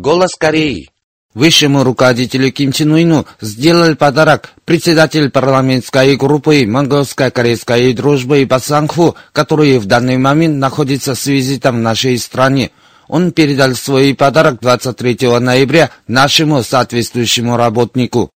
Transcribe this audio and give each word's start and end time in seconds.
Голос 0.00 0.36
Кореи. 0.36 0.90
Высшему 1.34 1.82
руководителю 1.82 2.52
Ким 2.52 2.70
Чен 2.70 2.94
Ыну 2.94 3.26
сделали 3.40 3.94
подарок 3.94 4.52
председатель 4.64 5.28
парламентской 5.28 6.16
группы 6.16 6.64
Монгольско-корейской 6.66 7.92
дружбы 7.94 8.46
Басанху, 8.46 9.16
который 9.32 9.76
в 9.78 9.86
данный 9.86 10.16
момент 10.16 10.56
находится 10.58 11.16
с 11.16 11.26
визитом 11.26 11.78
в 11.78 11.80
нашей 11.80 12.16
стране. 12.18 12.70
Он 13.08 13.32
передал 13.32 13.74
свой 13.74 14.14
подарок 14.14 14.60
23 14.60 15.40
ноября 15.40 15.90
нашему 16.06 16.62
соответствующему 16.62 17.56
работнику. 17.56 18.30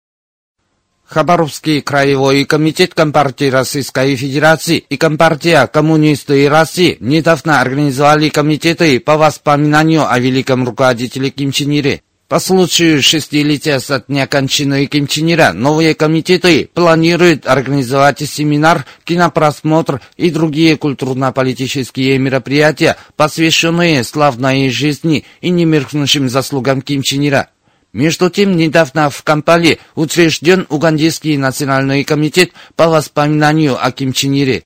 Хабаровский 1.11 1.81
краевой 1.81 2.45
комитет 2.45 2.93
Компартии 2.93 3.49
Российской 3.49 4.15
Федерации 4.15 4.77
и 4.77 4.95
Компартия 4.95 5.67
коммунисты 5.67 6.47
России 6.47 6.95
недавно 7.01 7.59
организовали 7.59 8.29
комитеты 8.29 8.97
по 9.01 9.17
воспоминанию 9.17 10.09
о 10.09 10.17
великом 10.19 10.65
руководителе 10.65 11.29
Ким 11.29 11.51
Чен 11.51 11.71
Ире. 11.71 12.01
По 12.29 12.39
случаю 12.39 13.03
шестилетия 13.03 13.79
со 13.79 13.99
дня 13.99 14.25
кончины 14.25 14.85
Ким 14.85 15.05
Чен 15.05 15.29
Ира 15.33 15.51
новые 15.51 15.95
комитеты 15.95 16.69
планируют 16.73 17.45
организовать 17.45 18.19
семинар, 18.19 18.85
кинопросмотр 19.03 19.99
и 20.15 20.29
другие 20.29 20.77
культурно-политические 20.77 22.19
мероприятия, 22.19 22.95
посвященные 23.17 24.05
славной 24.05 24.69
жизни 24.69 25.25
и 25.41 25.49
немеркнущим 25.49 26.29
заслугам 26.29 26.81
Ким 26.81 27.01
Чен 27.01 27.27
Ира. 27.27 27.49
Между 27.93 28.29
тем, 28.29 28.55
недавно 28.55 29.09
в 29.09 29.21
Кампале 29.23 29.79
учрежден 29.95 30.65
Угандийский 30.69 31.35
национальный 31.35 32.03
комитет 32.05 32.51
по 32.75 32.87
воспоминанию 32.87 33.77
о 33.83 33.91
Ким 33.91 34.13
Чен 34.13 34.33
Ире. 34.33 34.63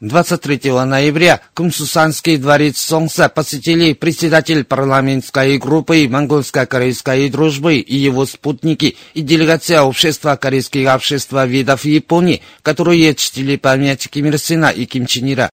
23 0.00 0.70
ноября 0.84 1.40
Кумсусанский 1.54 2.36
дворец 2.36 2.78
Солнца 2.78 3.28
посетили 3.28 3.94
председатель 3.94 4.62
парламентской 4.62 5.56
группы 5.56 6.06
монгольско-корейской 6.08 7.30
дружбы 7.30 7.76
и 7.76 7.96
его 7.96 8.26
спутники 8.26 8.96
и 9.14 9.22
делегация 9.22 9.82
общества 9.82 10.36
корейских 10.36 10.92
общества 10.94 11.46
видов 11.46 11.84
Японии, 11.84 12.42
которые 12.62 13.14
чтили 13.14 13.56
память 13.56 14.08
Ким 14.10 14.26
Ир 14.26 14.38
Сена 14.38 14.66
и 14.66 14.84
Ким 14.84 15.06
Чен 15.06 15.32
Ира. 15.32 15.50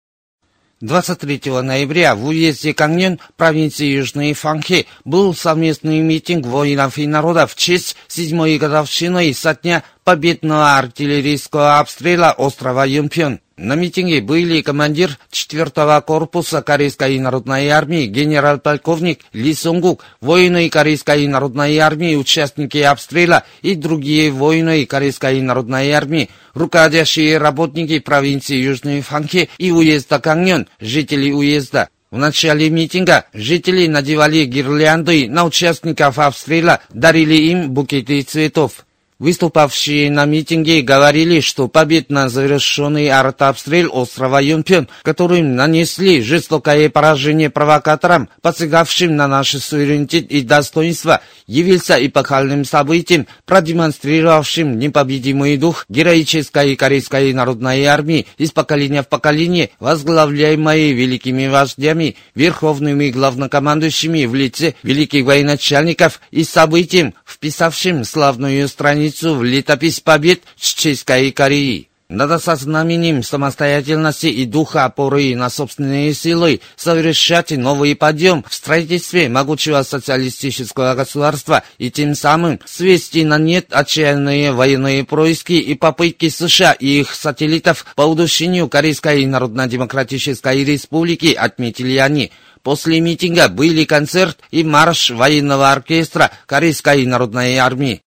23 0.82 1.62
ноября 1.62 2.16
в 2.16 2.26
уезде 2.26 2.74
Каньон 2.74 3.20
провинции 3.38 3.86
Южной 3.86 4.34
Фанхи 4.34 4.88
был 5.06 5.36
совместный 5.36 6.00
митинг 6.00 6.48
воинов 6.48 6.98
и 6.98 7.06
народов 7.06 7.54
в 7.54 7.56
честь 7.56 7.96
седьмой 8.08 8.58
годовщины 8.58 9.32
со 9.34 9.54
дня 9.54 9.84
победного 10.04 10.78
артиллерийского 10.78 11.80
обстрела 11.80 12.32
острова 12.32 12.86
Юмпен. 12.86 13.40
На 13.62 13.76
митинге 13.76 14.22
были 14.22 14.64
командир 14.64 15.20
4-го 15.32 16.02
корпуса 16.02 16.64
Корейской 16.64 17.20
народной 17.20 17.68
армии 17.68 18.08
генерал-полковник 18.08 19.20
Ли 19.34 19.54
Сунгук, 19.54 20.04
воины 20.20 20.68
Корейской 20.68 21.28
народной 21.28 21.78
армии, 21.78 22.16
участники 22.16 22.80
обстрела 22.80 23.44
и 23.62 23.76
другие 23.76 24.32
воины 24.32 24.88
Корейской 24.88 25.42
народной 25.42 25.92
армии, 25.92 26.32
руководящие 26.56 27.38
работники 27.38 28.00
провинции 28.00 28.56
Южной 28.56 29.02
Фанхи 29.02 29.48
и 29.60 29.72
уезда 29.72 30.18
Каньон, 30.18 30.66
жители 30.80 31.32
уезда. 31.32 31.90
В 32.10 32.18
начале 32.18 32.68
митинга 32.72 33.26
жители 33.32 33.86
надевали 33.86 34.46
гирлянды 34.46 35.30
на 35.30 35.46
участников 35.46 36.18
обстрела, 36.18 36.82
дарили 36.90 37.36
им 37.36 37.70
букеты 37.70 38.24
цветов. 38.24 38.88
Выступавшие 39.22 40.10
на 40.10 40.26
митинге 40.26 40.82
говорили, 40.82 41.42
что 41.42 41.68
победно 41.68 42.28
завершенный 42.28 43.10
артобстрел 43.10 43.92
острова 43.94 44.42
Юнпен, 44.42 44.88
которым 45.04 45.56
нанесли 45.56 46.24
жестокое 46.24 46.90
поражение 46.90 47.52
провокаторам, 47.52 48.30
посягавшим 48.42 49.16
на 49.16 49.28
наш 49.28 49.52
суверенитет 49.52 50.26
и 50.32 50.42
достоинство, 50.42 51.22
явился 51.46 52.04
эпохальным 52.04 52.66
событием, 52.66 53.28
продемонстрировавшим 53.46 54.80
непобедимый 54.80 55.56
дух 55.58 55.86
героической 55.88 56.76
корейской 56.76 57.32
народной 57.32 57.84
армии 57.84 58.26
из 58.40 58.50
поколения 58.50 59.04
в 59.04 59.08
поколение, 59.08 59.70
возглавляемой 59.80 60.94
великими 60.94 61.46
вождями, 61.46 62.16
верховными 62.34 63.12
главнокомандующими 63.12 64.26
в 64.26 64.34
лице 64.34 64.74
великих 64.82 65.26
военачальников 65.26 66.22
и 66.32 66.44
событием, 66.44 67.14
вписавшим 67.24 68.04
славную 68.04 68.68
страницу 68.68 69.11
страницу 69.12 69.36
в 69.36 69.44
летопись 69.44 70.00
побед 70.00 70.42
Чеченской 70.58 71.32
Кореи. 71.32 71.88
Надо 72.10 72.40
со 72.40 72.58
знаменем 72.58 73.24
самостоятельности 73.24 74.26
и 74.26 74.46
духа 74.46 74.84
опоры 74.84 75.34
на 75.34 75.50
собственные 75.50 76.14
силы 76.14 76.60
совершать 76.76 77.52
новый 77.52 77.96
подъем 77.96 78.44
в 78.50 78.54
строительстве 78.54 79.30
могучего 79.30 79.82
социалистического 79.84 80.94
государства 80.94 81.64
и 81.78 81.90
тем 81.90 82.16
самым 82.16 82.60
свести 82.66 83.24
на 83.24 83.38
нет 83.38 83.68
отчаянные 83.72 84.52
военные 84.52 85.06
происки 85.06 85.54
и 85.54 85.74
попытки 85.74 86.28
США 86.28 86.74
и 86.74 87.00
их 87.00 87.16
сателлитов 87.16 87.86
по 87.96 88.02
удушению 88.02 88.68
Корейской 88.68 89.26
Народно-Демократической 89.26 90.66
Республики, 90.66 91.34
отметили 91.34 91.96
они. 91.96 92.34
После 92.62 93.00
митинга 93.00 93.48
были 93.48 93.86
концерт 93.86 94.38
и 94.52 94.66
марш 94.66 95.12
военного 95.12 95.72
оркестра 95.72 96.30
Корейской 96.46 97.06
Народной 97.06 97.56
Армии. 97.56 98.02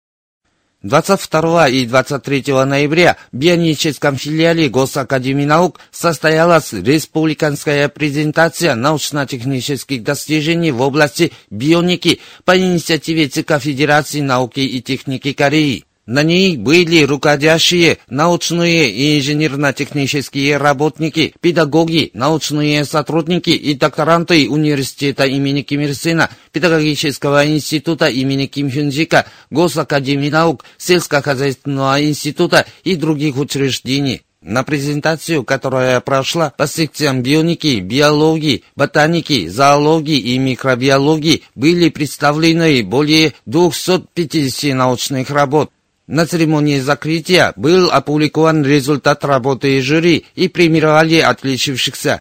22 0.82 1.68
и 1.68 1.86
23 1.86 2.44
ноября 2.64 3.16
в 3.32 3.36
бионическом 3.36 4.16
филиале 4.16 4.68
Госакадемии 4.70 5.44
наук 5.44 5.78
состоялась 5.90 6.72
республиканская 6.72 7.88
презентация 7.88 8.74
научно-технических 8.74 10.02
достижений 10.02 10.70
в 10.70 10.80
области 10.80 11.32
бионики 11.50 12.20
по 12.44 12.58
инициативе 12.58 13.28
ЦК 13.28 13.58
Федерации 13.58 14.20
науки 14.20 14.60
и 14.60 14.80
техники 14.80 15.34
Кореи. 15.34 15.84
На 16.06 16.22
ней 16.22 16.56
были 16.56 17.04
руководящие, 17.04 17.98
научные 18.08 18.90
и 18.90 19.18
инженерно-технические 19.18 20.56
работники, 20.56 21.34
педагоги, 21.40 22.10
научные 22.14 22.84
сотрудники 22.84 23.50
и 23.50 23.74
докторанты 23.74 24.48
университета 24.48 25.24
имени 25.24 25.62
Ким 25.62 25.80
Ир 25.82 25.94
Сена, 25.94 26.30
педагогического 26.52 27.46
института 27.46 28.08
имени 28.08 28.46
Ким 28.46 28.72
Хюнджика, 28.72 29.26
Госакадемии 29.50 30.30
наук, 30.30 30.64
сельскохозяйственного 30.78 32.02
института 32.02 32.66
и 32.82 32.96
других 32.96 33.36
учреждений. 33.36 34.22
На 34.42 34.62
презентацию, 34.62 35.44
которая 35.44 36.00
прошла 36.00 36.50
по 36.56 36.66
секциям 36.66 37.22
бионики, 37.22 37.78
биологии, 37.78 38.64
ботаники, 38.74 39.48
зоологии 39.48 40.16
и 40.18 40.38
микробиологии, 40.38 41.42
были 41.54 41.90
представлены 41.90 42.82
более 42.82 43.34
250 43.44 44.74
научных 44.74 45.30
работ. 45.30 45.70
На 46.10 46.26
церемонии 46.26 46.80
закрытия 46.80 47.52
был 47.54 47.88
опубликован 47.88 48.64
результат 48.64 49.24
работы 49.24 49.80
жюри 49.80 50.26
и 50.34 50.48
премировали 50.48 51.20
отличившихся. 51.20 52.18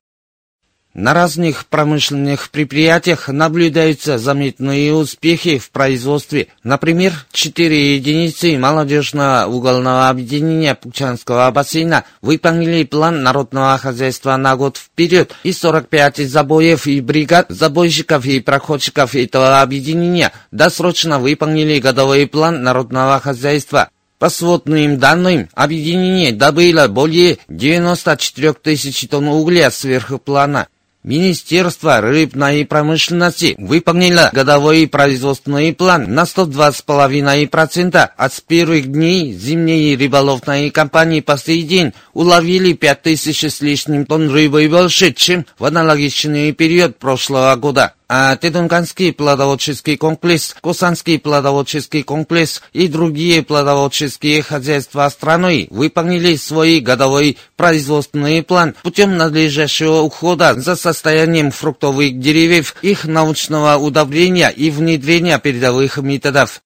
На 0.96 1.14
разных 1.14 1.68
промышленных 1.68 2.50
предприятиях 2.50 3.28
наблюдаются 3.28 4.18
заметные 4.18 4.92
успехи 4.92 5.60
в 5.60 5.70
производстве. 5.70 6.48
Например, 6.64 7.14
4 7.32 7.96
единицы 7.96 8.58
молодежного 8.58 9.46
угольного 9.48 10.10
объединения 10.10 10.74
Пукчанского 10.74 11.52
бассейна 11.52 12.06
выполнили 12.24 12.84
план 12.86 13.22
народного 13.22 13.78
хозяйства 13.78 14.36
на 14.36 14.56
год 14.56 14.78
вперед, 14.78 15.36
и 15.44 15.54
45 15.54 16.28
забоев 16.28 16.88
и 16.88 17.02
бригад 17.02 17.46
забойщиков 17.50 18.26
и 18.26 18.40
проходчиков 18.40 19.14
этого 19.14 19.62
объединения 19.62 20.32
досрочно 20.52 21.20
выполнили 21.20 21.80
годовой 21.80 22.26
план 22.26 22.64
народного 22.64 23.20
хозяйства. 23.20 23.90
По 24.18 24.30
сводным 24.30 24.98
данным, 24.98 25.50
объединение 25.54 26.34
добыло 26.34 26.88
более 26.88 27.38
94 27.48 28.54
тысяч 28.54 29.08
тонн 29.08 29.30
угля 29.30 29.70
сверху 29.70 30.18
плана. 30.18 30.68
Министерство 31.04 32.02
рыбной 32.02 32.66
промышленности 32.66 33.56
выполнило 33.58 34.30
годовой 34.34 34.86
производственный 34.86 35.74
план 35.74 36.14
на 36.14 36.24
102,5%, 36.24 38.10
а 38.18 38.30
с 38.30 38.42
первых 38.42 38.92
дней 38.92 39.32
зимней 39.32 39.96
рыболовной 39.96 40.72
кампании 40.72 41.22
по 41.22 41.38
сей 41.38 41.64
день 41.64 41.94
уловили 42.14 42.74
5000 42.74 43.46
с 43.46 43.62
лишним 43.62 44.06
тонн 44.06 44.30
рыбы 44.30 44.68
больше, 44.68 45.14
чем 45.14 45.46
в 45.58 45.64
аналогичный 45.64 46.52
период 46.52 46.98
прошлого 46.98 47.56
года 47.56 47.94
а 48.12 48.36
Тедунганский 48.38 49.14
плодоводческий 49.14 49.96
комплекс, 49.96 50.56
Кусанский 50.62 51.20
плодоводческий 51.20 52.02
комплекс 52.02 52.60
и 52.74 52.88
другие 52.88 53.44
плодоводческие 53.44 54.42
хозяйства 54.42 55.08
страны 55.10 55.68
выполнили 55.70 56.36
свой 56.36 56.80
годовой 56.80 57.38
производственный 57.56 58.42
план 58.42 58.74
путем 58.82 59.16
надлежащего 59.16 60.02
ухода 60.02 60.60
за 60.60 60.76
состоянием 60.76 61.52
фруктовых 61.52 62.20
деревьев, 62.20 62.76
их 62.82 63.06
научного 63.06 63.78
удобрения 63.78 64.50
и 64.50 64.72
внедрения 64.72 65.38
передовых 65.38 65.98
методов. 65.98 66.64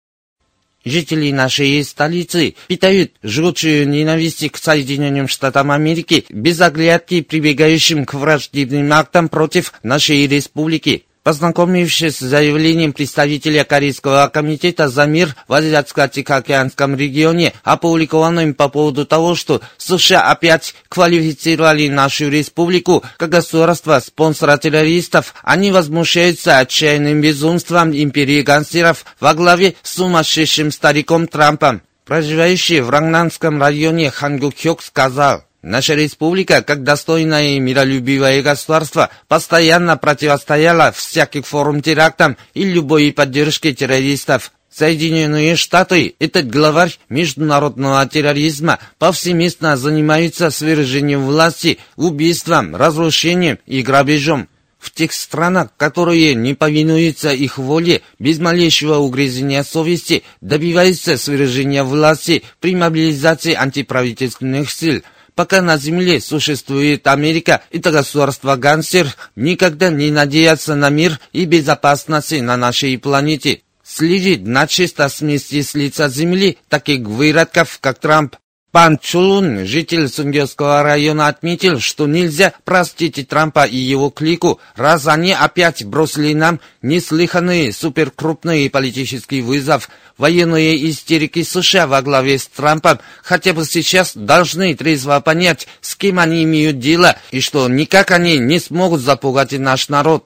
Жители 0.85 1.31
нашей 1.31 1.83
столицы 1.83 2.55
питают 2.67 3.13
жгучую 3.21 3.89
ненависть 3.89 4.49
к 4.49 4.57
Соединенным 4.57 5.27
Штатам 5.27 5.71
Америки 5.71 6.25
без 6.29 6.61
оглядки 6.61 7.21
прибегающим 7.21 8.05
к 8.05 8.13
враждебным 8.13 8.93
актам 8.93 9.27
против 9.27 9.73
нашей 9.83 10.25
республики. 10.27 11.05
Познакомившись 11.23 12.17
с 12.17 12.19
заявлением 12.19 12.91
представителя 12.91 13.63
Корейского 13.63 14.27
комитета 14.27 14.89
за 14.89 15.05
мир 15.05 15.33
в 15.47 15.53
Азиатско-Тихоокеанском 15.53 16.97
регионе, 16.97 17.53
опубликованным 17.63 18.53
по 18.53 18.67
поводу 18.67 19.05
того, 19.05 19.33
что 19.35 19.61
США 19.77 20.29
опять 20.29 20.75
квалифицировали 20.89 21.87
нашу 21.87 22.27
республику 22.27 23.05
как 23.15 23.29
государство 23.29 24.01
спонсора 24.05 24.57
террористов, 24.57 25.33
они 25.43 25.71
возмущаются 25.71 26.57
отчаянным 26.57 27.21
безумством 27.21 27.95
империи 27.95 28.41
гангстеров 28.41 29.05
во 29.21 29.33
главе 29.33 29.75
с 29.81 29.93
сумасшедшим 29.93 30.71
стариком 30.71 31.27
Трампом. 31.27 31.81
Проживающий 32.03 32.81
в 32.81 32.89
Рангнанском 32.89 33.61
районе 33.61 34.11
Хангук 34.11 34.55
Хёк 34.61 34.81
сказал, 34.81 35.45
Наша 35.63 35.93
республика, 35.93 36.61
как 36.61 36.83
достойное 36.83 37.55
и 37.55 37.59
миролюбивое 37.59 38.43
государство, 38.43 39.09
постоянно 39.29 39.95
противостояла 39.95 40.91
всяких 40.91 41.47
форм 41.47 41.81
терактам 41.81 42.35
и 42.53 42.65
любой 42.65 43.13
поддержке 43.13 43.73
террористов. 43.73 44.51
Соединенные 44.69 45.55
Штаты, 45.55 46.15
этот 46.19 46.49
главарь 46.49 46.97
международного 47.07 48.05
терроризма, 48.07 48.79
повсеместно 48.99 49.77
занимаются 49.77 50.49
свержением 50.49 51.25
власти, 51.25 51.79
убийством, 51.95 52.75
разрушением 52.75 53.57
и 53.65 53.83
грабежом. 53.83 54.49
В 54.79 54.91
тех 54.91 55.13
странах, 55.13 55.69
которые 55.77 56.35
не 56.35 56.55
повинуются 56.55 57.31
их 57.31 57.57
воле, 57.57 58.01
без 58.19 58.39
малейшего 58.39 58.97
угрызения 58.97 59.63
совести, 59.63 60.23
добиваются 60.41 61.17
свержения 61.17 61.85
власти 61.85 62.43
при 62.59 62.75
мобилизации 62.75 63.53
антиправительственных 63.53 64.69
сил– 64.69 65.03
Пока 65.35 65.61
на 65.61 65.77
Земле 65.77 66.21
существует 66.21 67.07
Америка, 67.07 67.63
это 67.71 67.91
государство 67.91 68.55
гангстер 68.55 69.07
никогда 69.35 69.89
не 69.89 70.11
надеется 70.11 70.75
на 70.75 70.89
мир 70.89 71.19
и 71.31 71.45
безопасность 71.45 72.39
на 72.39 72.55
нашей 72.55 72.97
планете. 72.99 73.61
Следит 73.83 74.45
на 74.45 74.67
чисто 74.67 75.09
смести 75.09 75.63
с 75.63 75.73
лица 75.73 76.07
Земли 76.07 76.57
таких 76.69 77.01
выродков, 77.01 77.79
как 77.81 77.99
Трамп. 77.99 78.35
Пан 78.73 78.97
Чулун, 78.97 79.67
житель 79.67 80.09
Сунгерского 80.09 80.81
района, 80.81 81.27
отметил, 81.27 81.79
что 81.79 82.07
нельзя 82.07 82.53
простить 82.63 83.29
Трампа 83.29 83.65
и 83.65 83.77
его 83.77 84.09
клику, 84.09 84.59
раз 84.75 85.05
они 85.05 85.31
опять 85.31 85.85
бросили 85.85 86.33
нам 86.33 86.59
неслыханный 86.81 87.71
суперкрупный 87.71 88.71
политический 88.71 89.43
вызов. 89.43 89.91
Военные 90.17 90.89
истерики 90.89 91.43
США 91.43 91.85
во 91.85 92.01
главе 92.01 92.39
с 92.39 92.47
Трампом 92.47 92.97
хотя 93.21 93.53
бы 93.53 93.63
сейчас 93.63 94.13
должны 94.15 94.73
трезво 94.73 95.19
понять, 95.19 95.67
с 95.79 95.95
кем 95.95 96.17
они 96.17 96.43
имеют 96.43 96.79
дело, 96.79 97.15
и 97.29 97.41
что 97.41 97.69
никак 97.69 98.09
они 98.09 98.39
не 98.39 98.57
смогут 98.57 99.01
запугать 99.01 99.51
наш 99.51 99.87
народ. 99.89 100.25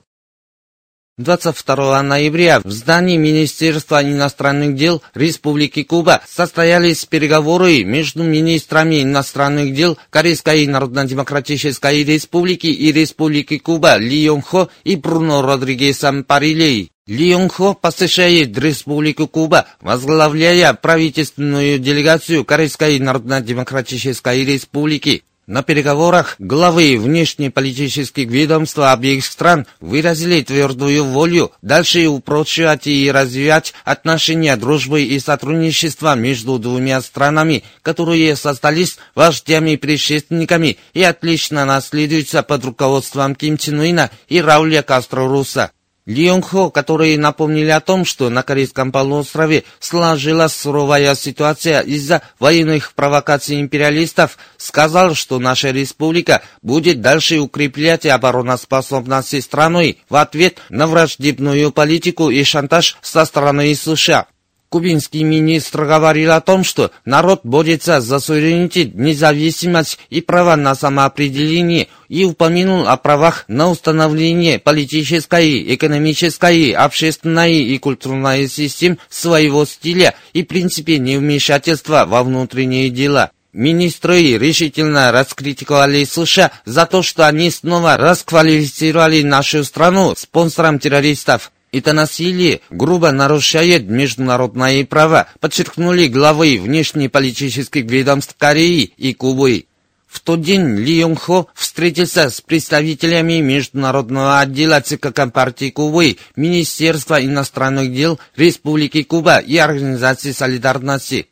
22 1.17 2.03
ноября 2.03 2.61
в 2.63 2.69
здании 2.69 3.17
Министерства 3.17 4.03
иностранных 4.03 4.75
дел 4.75 5.01
Республики 5.15 5.81
Куба 5.81 6.21
состоялись 6.29 7.05
переговоры 7.05 7.83
между 7.83 8.21
министрами 8.21 9.01
иностранных 9.01 9.73
дел 9.73 9.97
Корейской 10.11 10.67
Народно-Демократической 10.67 12.03
Республики 12.03 12.67
и 12.67 12.91
Республики 12.91 13.57
Куба 13.57 13.97
Ли 13.97 14.15
Йонг 14.25 14.45
Хо 14.45 14.69
и 14.83 14.95
Бруно 14.95 15.41
Родригесом 15.41 16.23
Парилей. 16.23 16.91
Ли 17.07 17.29
Йонг 17.29 17.51
Хо 17.53 17.73
посещает 17.73 18.55
Республику 18.55 19.27
Куба, 19.27 19.65
возглавляя 19.81 20.75
правительственную 20.75 21.79
делегацию 21.79 22.45
Корейской 22.45 22.99
Народно-Демократической 22.99 24.45
Республики. 24.45 25.23
На 25.47 25.63
переговорах 25.63 26.35
главы 26.39 26.99
внешнеполитических 26.99 28.27
ведомств 28.27 28.79
обеих 28.79 29.25
стран 29.25 29.65
выразили 29.79 30.41
твердую 30.41 31.05
волю 31.05 31.53
дальше 31.61 32.05
упрочивать 32.07 32.85
и 32.85 33.09
развивать 33.09 33.73
отношения 33.85 34.57
дружбы 34.57 35.03
и 35.03 35.17
сотрудничества 35.21 36.15
между 36.15 36.59
двумя 36.59 37.01
странами, 37.01 37.63
которые 37.81 38.35
создались 38.35 38.97
вождями-предшественниками 39.15 40.79
и 40.93 41.01
отлично 41.01 41.63
наследуются 41.63 42.43
под 42.43 42.65
руководством 42.65 43.33
Ким 43.33 43.57
Чен 43.57 43.79
Уина 43.79 44.11
и 44.27 44.41
Рауля 44.41 44.81
Кастро 44.81 45.29
Руса. 45.29 45.71
Ли 46.07 46.23
Йонг 46.23 46.45
Хо, 46.45 46.69
которые 46.71 47.19
напомнили 47.19 47.69
о 47.69 47.81
том, 47.81 48.05
что 48.05 48.29
на 48.29 48.41
Корейском 48.41 48.93
полуострове 48.93 49.65
сложилась 49.81 50.53
суровая 50.53 51.13
ситуация 51.15 51.81
из-за 51.81 52.21
военных 52.39 52.93
провокаций 52.93 53.59
империалистов, 53.59 54.37
сказал, 54.55 55.15
что 55.15 55.37
наша 55.37 55.71
республика 55.71 56.41
будет 56.61 57.01
дальше 57.01 57.39
укреплять 57.39 58.05
обороноспособность 58.05 59.43
страны 59.43 59.97
в 60.07 60.15
ответ 60.15 60.59
на 60.69 60.87
враждебную 60.87 61.73
политику 61.73 62.29
и 62.29 62.41
шантаж 62.45 62.97
со 63.01 63.25
стороны 63.25 63.75
США. 63.75 64.27
Кубинский 64.69 65.23
министр 65.23 65.85
говорил 65.85 66.33
о 66.33 66.41
том, 66.41 66.65
что 66.65 66.91
народ 67.05 67.41
борется 67.43 68.01
за 68.01 68.19
суверенитет, 68.19 68.95
независимость 68.95 69.97
и 70.09 70.19
права 70.19 70.57
на 70.57 70.75
самоопределение 70.75 71.87
и 72.09 72.25
упомянул 72.25 72.85
о 72.85 72.97
правах 72.97 73.45
на 73.47 73.69
установление 73.69 74.59
политической, 74.59 75.73
экономической, 75.73 76.71
общественной 76.71 77.59
и 77.63 77.77
культурной 77.77 78.49
систем 78.49 78.97
своего 79.09 79.65
стиля 79.65 80.15
и 80.33 80.43
принципе 80.43 80.99
невмешательства 80.99 82.05
во 82.05 82.23
внутренние 82.23 82.89
дела. 82.89 83.31
Министры 83.53 84.37
решительно 84.37 85.11
раскритиковали 85.13 86.03
США 86.03 86.51
за 86.65 86.85
то, 86.85 87.01
что 87.01 87.25
они 87.25 87.49
снова 87.49 87.95
расквалифицировали 87.95 89.23
нашу 89.23 89.63
страну 89.63 90.13
спонсором 90.15 90.77
террористов. 90.77 91.51
Это 91.71 91.93
насилие 91.93 92.61
грубо 92.69 93.11
нарушает 93.11 93.89
международное 93.89 94.85
право, 94.85 95.27
подчеркнули 95.39 96.07
главы 96.07 96.59
внешнеполитических 96.59 97.83
ведомств 97.85 98.35
Кореи 98.37 98.93
и 98.97 99.13
Кубы. 99.13 99.65
В 100.07 100.21
тот 100.21 100.41
день 100.41 100.77
Ли 100.77 100.99
Йонг 100.99 101.19
Хо 101.19 101.47
встретился 101.53 102.29
с 102.29 102.39
представителями 102.39 103.41
Международного 103.41 104.39
отдела 104.39 104.79
ЦК 104.79 105.13
Компартии 105.13 105.69
Кубы, 105.69 106.17
Министерства 106.37 107.23
иностранных 107.23 107.93
дел 107.93 108.17
Республики 108.37 109.03
Куба 109.03 109.39
и 109.39 109.57
Организации 109.57 110.31
солидарности. 110.31 111.27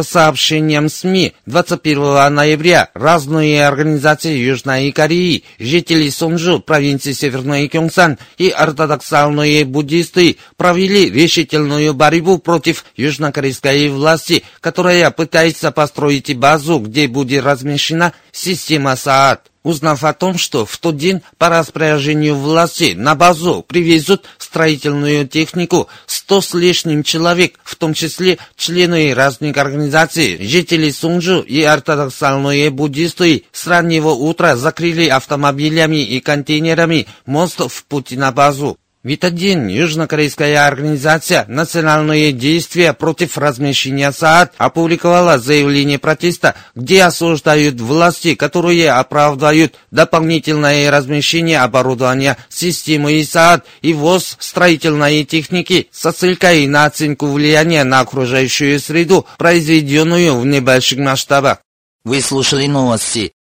По 0.00 0.04
сообщениям 0.04 0.88
СМИ, 0.88 1.34
21 1.44 2.34
ноября 2.34 2.88
разные 2.94 3.66
организации 3.66 4.34
Южной 4.34 4.90
Кореи, 4.92 5.44
жители 5.58 6.08
Сонжу, 6.08 6.60
провинции 6.60 7.12
Северной 7.12 7.68
Кёнсан 7.68 8.16
и 8.38 8.48
ортодоксальные 8.48 9.66
буддисты 9.66 10.38
провели 10.56 11.10
решительную 11.10 11.92
борьбу 11.92 12.38
против 12.38 12.86
южнокорейской 12.96 13.90
власти, 13.90 14.42
которая 14.62 15.10
пытается 15.10 15.70
построить 15.70 16.34
базу, 16.34 16.78
где 16.78 17.06
будет 17.06 17.44
размещена 17.44 18.14
система 18.32 18.96
СААД. 18.96 19.50
Узнав 19.62 20.04
о 20.04 20.14
том, 20.14 20.38
что 20.38 20.64
в 20.64 20.78
тот 20.78 20.96
день 20.96 21.20
по 21.36 21.50
распоряжению 21.50 22.36
власти 22.36 22.94
на 22.96 23.14
базу 23.14 23.62
привезут 23.68 24.24
строительную 24.50 25.28
технику, 25.28 25.88
сто 26.06 26.40
с 26.40 26.54
лишним 26.54 27.04
человек, 27.04 27.60
в 27.62 27.76
том 27.76 27.94
числе 27.94 28.38
члены 28.56 29.14
разных 29.14 29.56
организаций, 29.56 30.44
жители 30.44 30.90
Сунжу 30.90 31.40
и 31.40 31.62
ортодоксальные 31.62 32.70
буддисты, 32.70 33.44
с 33.52 33.68
раннего 33.68 34.08
утра 34.08 34.56
закрыли 34.56 35.06
автомобилями 35.06 36.02
и 36.02 36.18
контейнерами 36.20 37.06
мост 37.26 37.60
в 37.60 37.84
пути 37.84 38.16
на 38.16 38.32
базу. 38.32 38.76
В 39.02 39.08
этот 39.08 39.34
день 39.34 39.70
южнокорейская 39.70 40.66
организация 40.66 41.46
«Национальные 41.48 42.32
действия 42.32 42.92
против 42.92 43.38
размещения 43.38 44.12
СААД» 44.12 44.52
опубликовала 44.58 45.38
заявление 45.38 45.98
протеста, 45.98 46.54
где 46.74 47.04
осуждают 47.04 47.80
власти, 47.80 48.34
которые 48.34 48.90
оправдывают 48.90 49.74
дополнительное 49.90 50.90
размещение 50.90 51.60
оборудования 51.60 52.36
системы 52.50 53.24
СААД 53.24 53.64
и 53.80 53.94
ввоз 53.94 54.36
строительной 54.38 55.24
техники 55.24 55.88
со 55.90 56.12
ссылкой 56.12 56.66
на 56.66 56.84
оценку 56.84 57.28
влияния 57.28 57.84
на 57.84 58.00
окружающую 58.00 58.78
среду, 58.78 59.24
произведенную 59.38 60.38
в 60.38 60.44
небольших 60.44 60.98
масштабах. 60.98 61.62
Вы 62.04 62.20
слушали 62.20 62.66
новости. 62.66 63.32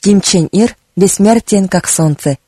Ким 0.00 0.22
Чен 0.22 0.46
Ир 0.46 0.74
бессмертен 0.96 1.68
как 1.68 1.86
солнце. 1.88 2.38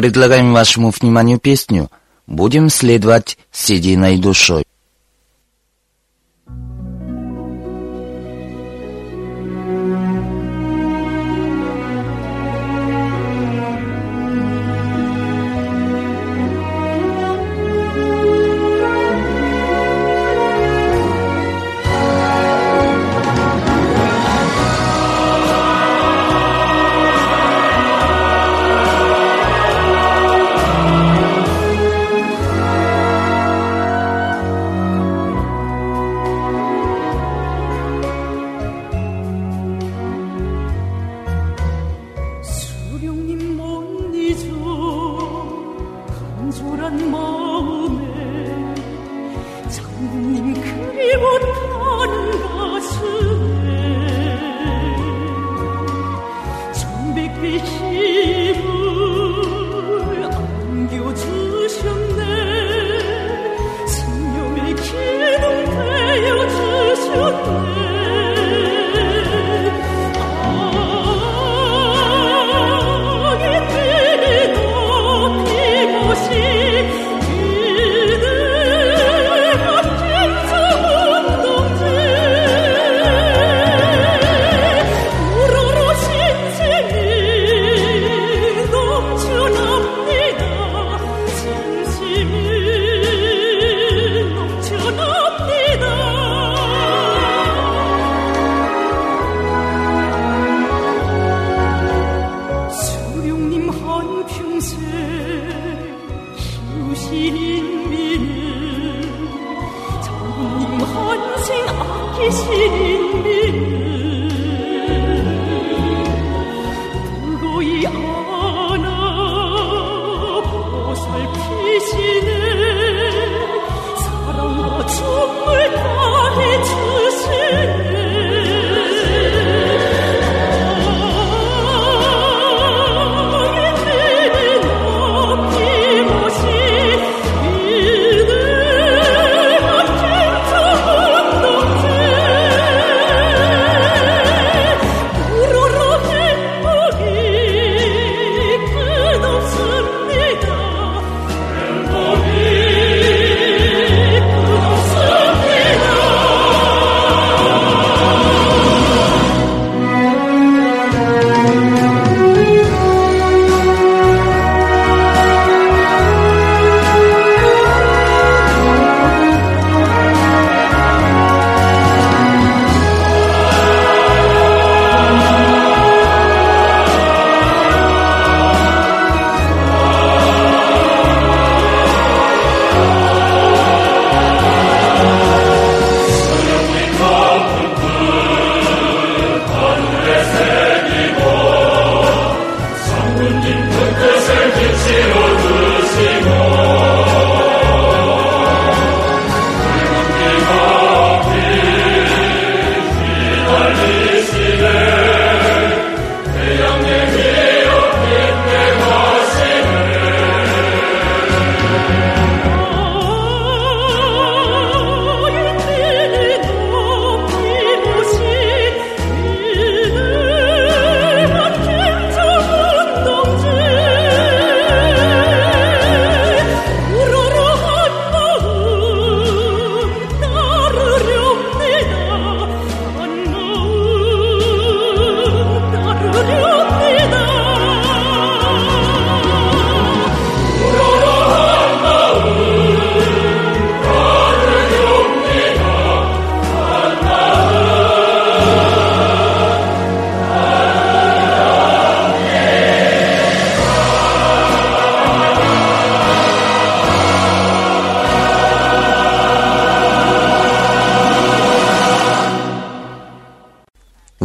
Предлагаем 0.00 0.54
вашему 0.54 0.92
вниманию 0.92 1.38
песню 1.38 1.90
«Будем 2.26 2.70
следовать 2.70 3.36
с 3.52 3.68
единой 3.68 4.16
душой». 4.16 4.64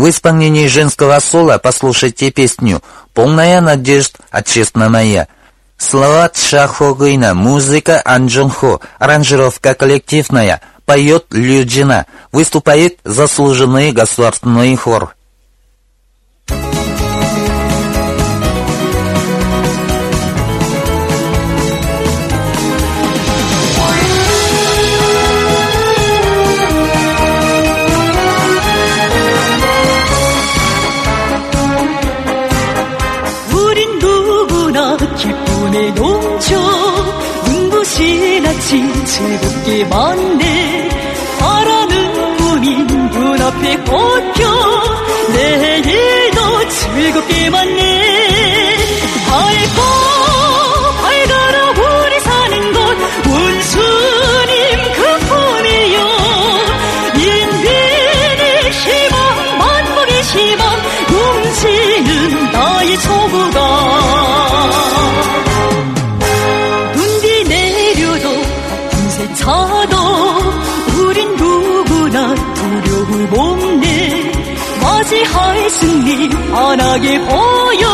В 0.06 0.10
исполнении 0.12 0.68
женского 0.68 1.18
соло 1.18 1.58
послушайте 1.58 2.30
песню 2.30 2.84
«Полная 3.16 3.60
надежд 3.60 4.18
отчестная». 4.30 5.28
Слова 5.80 6.30
Шахогына, 6.32 7.34
музыка 7.34 8.04
Анджунхо, 8.06 8.82
аранжировка 9.00 9.74
коллективная, 9.74 10.62
поет 10.86 11.26
Люджина, 11.32 12.06
выступает 12.32 13.00
заслуженный 13.04 13.94
государственный 13.94 14.76
хор. 14.76 15.16
즐겁게 39.66 39.84
맞네 39.86 40.90
바라는 41.40 42.38
꿈이 42.38 42.84
눈앞에 42.84 43.76
꽂혀 43.78 44.44
내일도 45.34 46.70
즐겁게 46.70 47.50
맞네 47.50 47.85
승리 75.80 76.30
환하게 76.52 77.20
보여. 77.20 77.86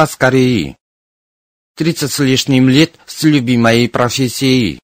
Голос 0.00 0.16
Кореи. 0.16 0.78
Тридцать 1.76 2.10
с 2.10 2.20
лишним 2.20 2.70
лет 2.70 2.92
с 3.04 3.22
любимой 3.24 3.86
профессией. 3.86 4.78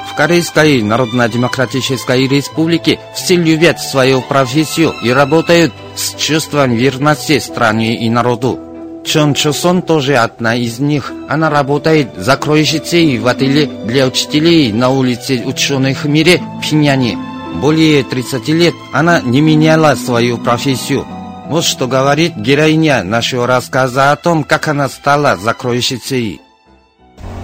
В 0.00 0.14
Корейской 0.16 0.80
Народно-Демократической 0.80 2.26
Республике 2.26 2.98
все 3.14 3.36
любят 3.36 3.78
свою 3.78 4.22
профессию 4.22 4.94
и 5.04 5.10
работают 5.10 5.74
с 5.96 6.14
чувством 6.14 6.74
верности 6.74 7.38
стране 7.40 8.02
и 8.02 8.08
народу. 8.08 8.67
Чон 9.07 9.33
Чосон 9.33 9.81
тоже 9.81 10.15
одна 10.15 10.55
из 10.55 10.79
них. 10.79 11.11
Она 11.29 11.49
работает 11.49 12.09
закройщицей 12.17 13.17
в 13.17 13.27
ателье 13.27 13.67
для 13.85 14.07
учителей 14.07 14.71
на 14.71 14.89
улице 14.89 15.43
ученых 15.45 16.05
в 16.05 16.09
мире 16.09 16.41
Пиняне. 16.61 17.17
Более 17.61 18.03
30 18.03 18.47
лет 18.49 18.73
она 18.93 19.19
не 19.21 19.41
меняла 19.41 19.95
свою 19.95 20.37
профессию. 20.37 21.05
Вот 21.49 21.65
что 21.65 21.87
говорит 21.87 22.35
героиня 22.37 23.03
нашего 23.03 23.45
рассказа 23.45 24.11
о 24.11 24.15
том, 24.15 24.43
как 24.43 24.67
она 24.69 24.87
стала 24.87 25.35
закройщицей. 25.35 26.41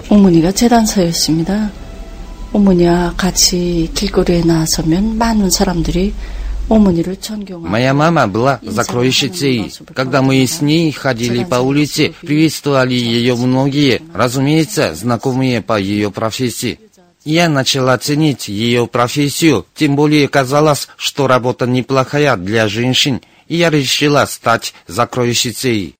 어머니가 0.08 0.50
재단사였습니다. 0.50 1.70
어머니와 2.52 3.14
같이 3.16 3.88
길거리에 3.94 4.42
나서면 4.42 5.18
많은 5.18 5.50
사람들이 5.50 6.12
어머니를 6.12 6.12
존경하고 6.12 6.14
Моя 6.67 7.93
мама 7.93 8.27
была 8.27 8.59
закройщицей. 8.63 9.71
Когда 9.93 10.21
мы 10.21 10.45
с 10.45 10.61
ней 10.61 10.91
ходили 10.91 11.43
по 11.43 11.55
улице, 11.55 12.15
приветствовали 12.21 12.93
ее 12.93 13.35
многие, 13.35 14.01
разумеется, 14.13 14.95
знакомые 14.95 15.61
по 15.61 15.79
ее 15.79 16.11
профессии. 16.11 16.79
Я 17.23 17.49
начала 17.49 17.97
ценить 17.97 18.47
ее 18.47 18.87
профессию, 18.87 19.65
тем 19.73 19.95
более 19.95 20.27
казалось, 20.27 20.87
что 20.97 21.27
работа 21.27 21.65
неплохая 21.65 22.35
для 22.37 22.67
женщин, 22.67 23.21
и 23.47 23.57
я 23.57 23.69
решила 23.69 24.25
стать 24.25 24.73
закройщицей. 24.87 25.95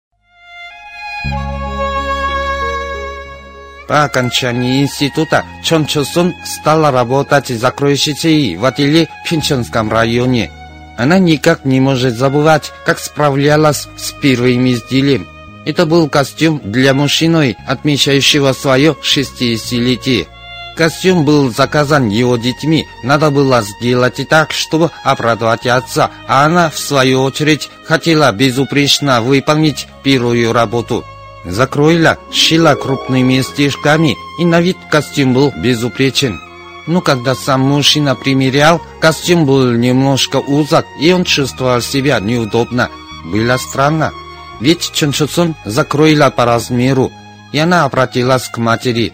По 3.87 4.03
окончании 4.03 4.81
института 4.81 5.45
Чон 5.63 5.85
Чосун 5.85 6.33
стала 6.43 6.91
работать 6.91 7.49
закройщицей 7.49 8.55
в 8.55 8.65
ателье 8.65 9.07
в 9.23 9.29
Пинчонском 9.29 9.91
районе. 9.91 10.51
Она 10.97 11.19
никак 11.19 11.65
не 11.65 11.79
может 11.79 12.15
забывать, 12.15 12.71
как 12.85 12.99
справлялась 12.99 13.87
с 13.97 14.11
первым 14.11 14.67
изделием. 14.71 15.27
Это 15.65 15.85
был 15.85 16.09
костюм 16.09 16.61
для 16.63 16.93
мужчины, 16.93 17.57
отмечающего 17.67 18.53
свое 18.53 18.95
шестидесятилетие. 19.01 20.27
Костюм 20.75 21.23
был 21.23 21.53
заказан 21.53 22.09
его 22.09 22.37
детьми, 22.37 22.85
надо 23.01 23.31
было 23.31 23.61
сделать 23.61 24.19
так, 24.27 24.51
чтобы 24.51 24.91
обрадовать 25.03 25.65
отца, 25.65 26.11
а 26.27 26.45
она, 26.45 26.69
в 26.69 26.77
свою 26.77 27.23
очередь, 27.23 27.69
хотела 27.85 28.31
безупречно 28.31 29.21
выполнить 29.21 29.87
первую 30.03 30.51
работу. 30.51 31.05
Закройла, 31.45 32.17
шила 32.31 32.75
крупными 32.75 33.41
стежками, 33.41 34.15
и 34.39 34.45
на 34.45 34.61
вид 34.61 34.77
костюм 34.89 35.33
был 35.33 35.53
безупречен. 35.55 36.41
Но 36.87 37.01
когда 37.01 37.35
сам 37.35 37.61
мужчина 37.61 38.15
примерял, 38.15 38.81
костюм 38.99 39.45
был 39.45 39.71
немножко 39.71 40.37
узок, 40.37 40.85
и 40.99 41.11
он 41.11 41.23
чувствовал 41.23 41.81
себя 41.81 42.19
неудобно. 42.19 42.89
Было 43.25 43.57
странно, 43.57 44.11
ведь 44.59 44.91
Чончусон 44.91 45.55
закройла 45.65 46.29
по 46.29 46.45
размеру, 46.45 47.11
и 47.51 47.59
она 47.59 47.85
обратилась 47.85 48.47
к 48.47 48.57
матери. 48.57 49.13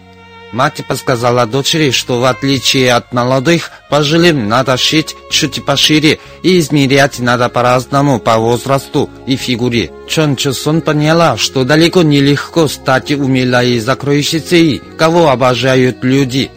Мать 0.52 0.84
подсказала 0.86 1.46
дочери, 1.46 1.90
что 1.90 2.20
в 2.20 2.24
отличие 2.24 2.92
от 2.92 3.14
молодых, 3.14 3.70
пожилым 3.88 4.48
надо 4.48 4.76
шить 4.76 5.16
чуть 5.30 5.64
пошире 5.64 6.18
и 6.42 6.58
измерять 6.58 7.20
надо 7.20 7.48
по-разному 7.48 8.18
по 8.18 8.36
возрасту 8.36 9.08
и 9.26 9.36
фигуре. 9.36 9.90
Чон 10.08 10.36
Чусон 10.36 10.82
поняла, 10.82 11.38
что 11.38 11.64
далеко 11.64 12.02
нелегко 12.02 12.68
стать 12.68 13.12
умелой 13.12 13.78
закройщицей, 13.78 14.82
кого 14.98 15.30
обожают 15.30 16.04
люди. 16.04 16.50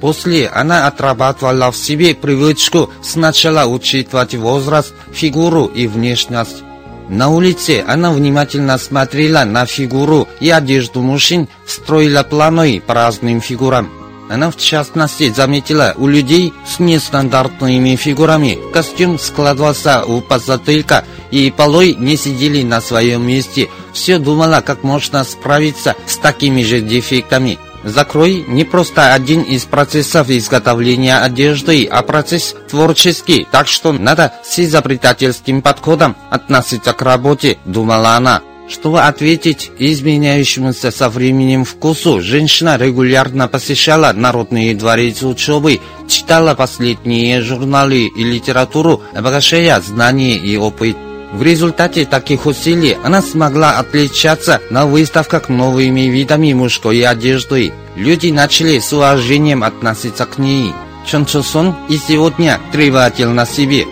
После 0.00 0.48
она 0.48 0.86
отрабатывала 0.86 1.70
в 1.70 1.76
себе 1.76 2.14
привычку 2.14 2.90
сначала 3.02 3.66
учитывать 3.66 4.34
возраст, 4.34 4.94
фигуру 5.12 5.66
и 5.66 5.86
внешность. 5.86 6.64
На 7.12 7.28
улице 7.28 7.84
она 7.86 8.10
внимательно 8.10 8.78
смотрела 8.78 9.44
на 9.44 9.66
фигуру 9.66 10.28
и 10.40 10.48
одежду 10.48 11.02
мужчин, 11.02 11.46
строила 11.66 12.22
планы 12.22 12.80
по 12.80 12.94
разным 12.94 13.42
фигурам. 13.42 13.90
Она 14.30 14.50
в 14.50 14.56
частности 14.56 15.30
заметила 15.30 15.92
у 15.98 16.06
людей 16.06 16.54
с 16.66 16.78
нестандартными 16.78 17.96
фигурами. 17.96 18.58
Костюм 18.72 19.18
складывался 19.18 20.06
у 20.06 20.22
подзатылька 20.22 21.04
и 21.30 21.52
полой 21.54 21.94
не 21.96 22.16
сидели 22.16 22.62
на 22.62 22.80
своем 22.80 23.26
месте. 23.26 23.68
Все 23.92 24.18
думала, 24.18 24.62
как 24.64 24.82
можно 24.82 25.22
справиться 25.24 25.94
с 26.06 26.16
такими 26.16 26.62
же 26.62 26.80
дефектами. 26.80 27.58
Закрой 27.84 28.44
не 28.46 28.64
просто 28.64 29.12
один 29.12 29.42
из 29.42 29.64
процессов 29.64 30.30
изготовления 30.30 31.18
одежды, 31.18 31.84
а 31.84 32.02
процесс 32.02 32.54
творческий, 32.70 33.46
так 33.50 33.66
что 33.66 33.92
надо 33.92 34.32
с 34.44 34.58
изобретательским 34.60 35.62
подходом 35.62 36.16
относиться 36.30 36.92
к 36.92 37.02
работе, 37.02 37.58
думала 37.64 38.16
она. 38.16 38.42
Чтобы 38.68 39.02
ответить 39.02 39.70
изменяющемуся 39.78 40.92
со 40.92 41.10
временем 41.10 41.64
вкусу, 41.64 42.22
женщина 42.22 42.78
регулярно 42.78 43.48
посещала 43.48 44.12
народные 44.12 44.74
дворец 44.74 45.22
учебы, 45.22 45.80
читала 46.08 46.54
последние 46.54 47.42
журналы 47.42 48.06
и 48.06 48.24
литературу, 48.24 49.02
обогащая 49.14 49.78
знания 49.80 50.36
и 50.36 50.56
опыт. 50.56 50.96
В 51.33 51.43
результате 51.43 52.05
таких 52.05 52.45
усилий 52.45 52.97
она 53.03 53.21
смогла 53.21 53.79
отличаться 53.79 54.61
на 54.69 54.85
выставках 54.85 55.49
новыми 55.49 56.09
видами 56.09 56.53
мужской 56.53 57.01
одежды. 57.01 57.73
Люди 57.95 58.29
начали 58.29 58.79
с 58.79 58.93
уважением 58.93 59.63
относиться 59.63 60.25
к 60.25 60.37
ней. 60.37 60.73
Чон 61.05 61.25
Чосон 61.25 61.75
и 61.89 61.97
сегодня 61.97 62.59
требовательна 62.71 63.45
себе. 63.45 63.85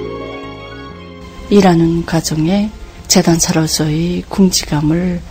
일하는 1.49 2.03
가정에 2.05 2.71
재단사로서의 3.07 4.23
궁지감을 4.29 5.21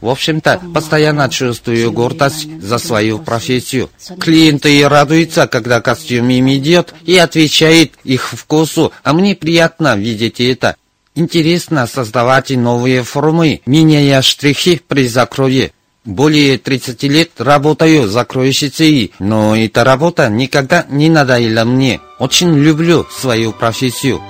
в 0.00 0.08
общем-то, 0.08 0.60
постоянно 0.74 1.28
чувствую 1.28 1.92
гордость 1.92 2.48
за 2.60 2.78
свою 2.78 3.18
профессию. 3.18 3.90
Клиенты 4.18 4.78
и 4.78 4.82
радуются, 4.82 5.46
когда 5.46 5.80
костюм 5.80 6.28
им 6.30 6.48
идет 6.50 6.94
и 7.04 7.16
отвечает 7.16 7.92
их 8.04 8.28
вкусу, 8.32 8.92
а 9.04 9.12
мне 9.12 9.34
приятно 9.34 9.96
видеть 9.96 10.40
это. 10.40 10.76
Интересно 11.14 11.86
создавать 11.86 12.50
новые 12.50 13.02
формы, 13.02 13.60
меняя 13.66 14.22
штрихи 14.22 14.80
при 14.86 15.06
закрое. 15.06 15.72
Более 16.04 16.58
30 16.58 17.02
лет 17.04 17.30
работаю 17.38 18.08
закройщицей, 18.08 19.12
но 19.20 19.56
эта 19.56 19.84
работа 19.84 20.28
никогда 20.28 20.84
не 20.88 21.08
надоела 21.08 21.64
мне. 21.64 22.00
Очень 22.18 22.58
люблю 22.58 23.06
свою 23.10 23.52
профессию. 23.52 24.20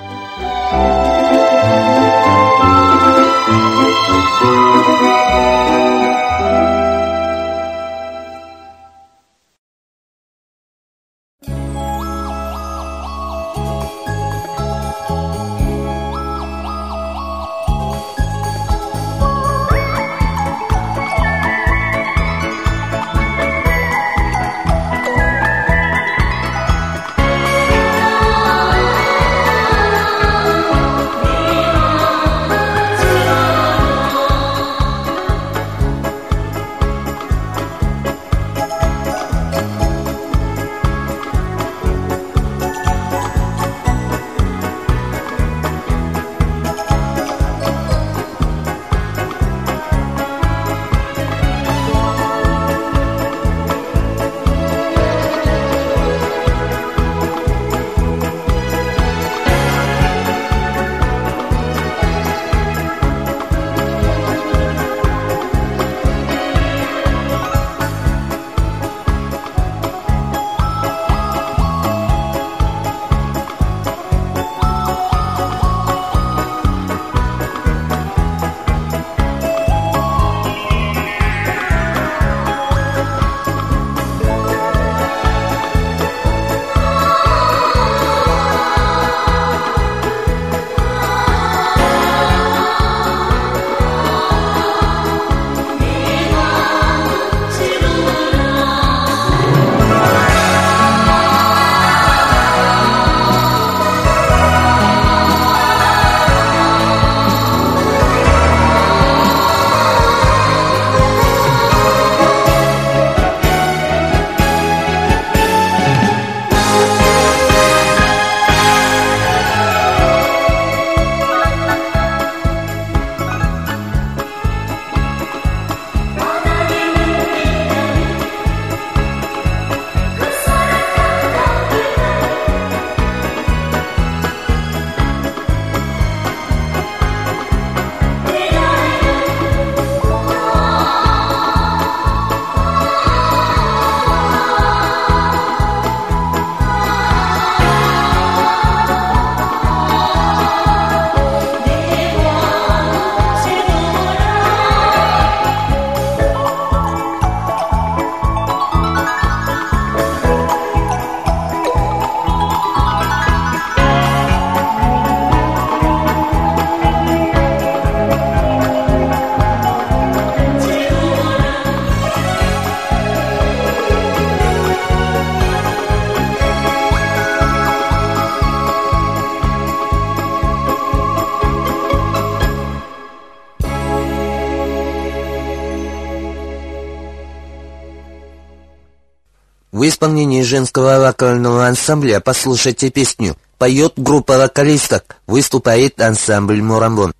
В 189.83 189.85
исполнении 189.85 190.43
женского 190.43 190.97
вокального 191.01 191.67
ансамбля 191.67 192.21
послушайте 192.21 192.89
песню. 192.89 193.35
Поет 193.57 193.91
группа 193.97 194.37
вокалисток, 194.37 195.17
выступает 195.27 195.99
ансамбль 195.99 196.61
«Мурамбон». 196.61 197.13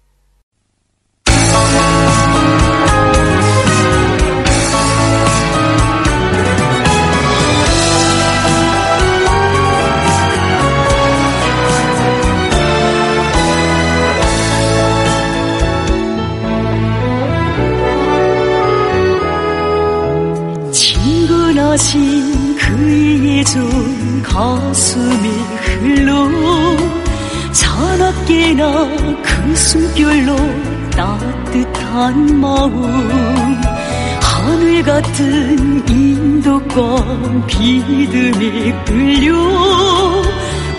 같은 34.83 35.87
인도과 35.89 37.03
믿음이 37.47 38.73
끌려 38.85 39.33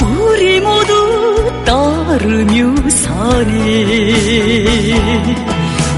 우리 0.03 0.61
모두 0.61 1.65
따 1.65 1.95
따르며 2.15 2.89
사네 2.89 3.53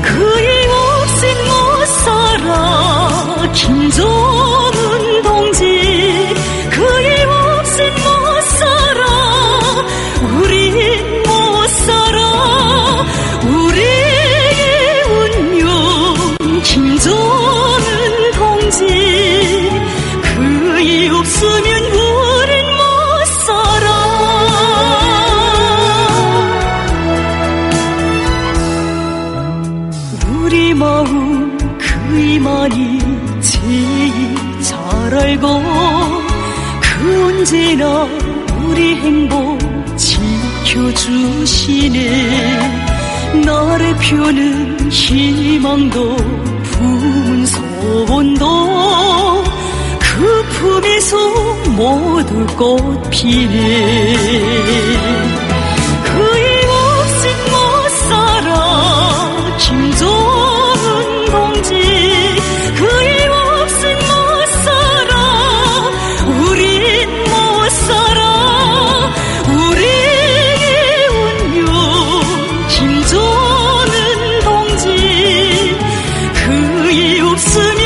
그의 0.02 0.68
없인 0.68 1.36
못 1.44 1.86
살아 2.04 3.52
김정은 3.52 5.22
동지. 5.22 5.64
그의 6.70 7.24
없인 7.24 7.92
못 7.92 8.15
언제나 37.76 38.08
우리 38.64 38.96
행복 38.96 39.58
지켜주시네. 40.64 42.00
나를 43.44 43.94
펴는 43.96 44.90
희망도 44.90 46.16
품은 46.16 47.46
소원도 47.46 48.46
그 50.00 50.42
품에서 50.52 51.16
모두 51.76 52.46
꽃 52.56 53.10
피네 53.10 54.16
없으면 77.35 77.84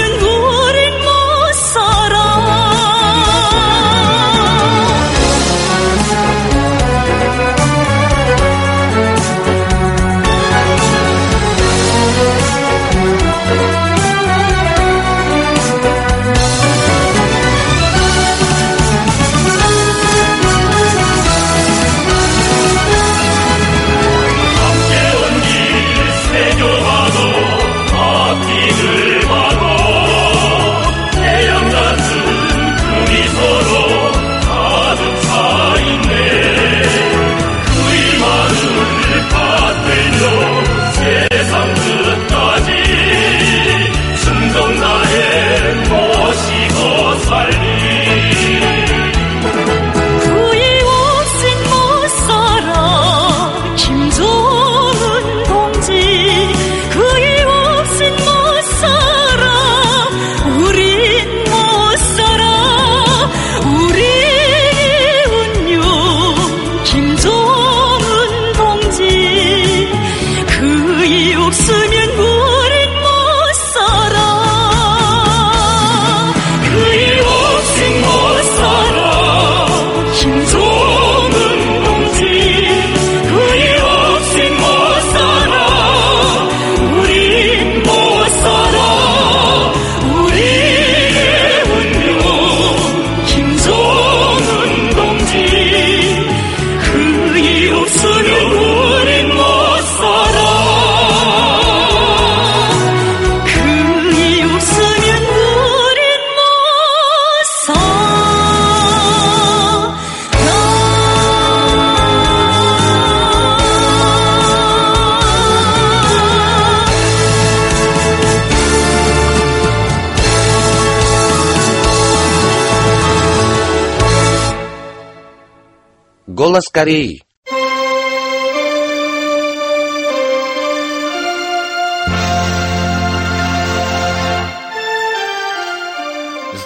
Голос 126.61 126.68
Кореи. 126.68 127.23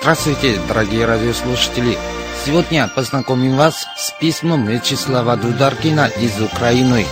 Здравствуйте, 0.01 0.59
дорогие 0.67 1.07
радиослушатели! 1.07 1.97
Сегодня 2.45 2.89
познакомим 2.89 3.57
вас 3.57 3.87
с 3.97 4.11
письмом 4.19 4.67
Вячеслава 4.67 5.37
Дударкина 5.37 6.09
из 6.21 6.41
Украины. 6.41 7.07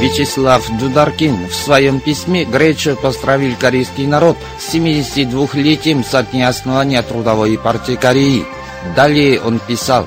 Вячеслав 0.00 0.64
Дударкин 0.78 1.48
в 1.48 1.54
своем 1.54 1.98
письме 1.98 2.44
горячо 2.44 2.94
поздравил 2.94 3.56
корейский 3.58 4.06
народ 4.06 4.38
72-летием 4.72 6.04
со 6.04 6.22
дня 6.22 6.48
основания 6.48 7.02
Трудовой 7.02 7.58
партии 7.58 7.96
Кореи. 7.96 8.44
Далее 8.94 9.40
он 9.40 9.58
писал 9.58 10.06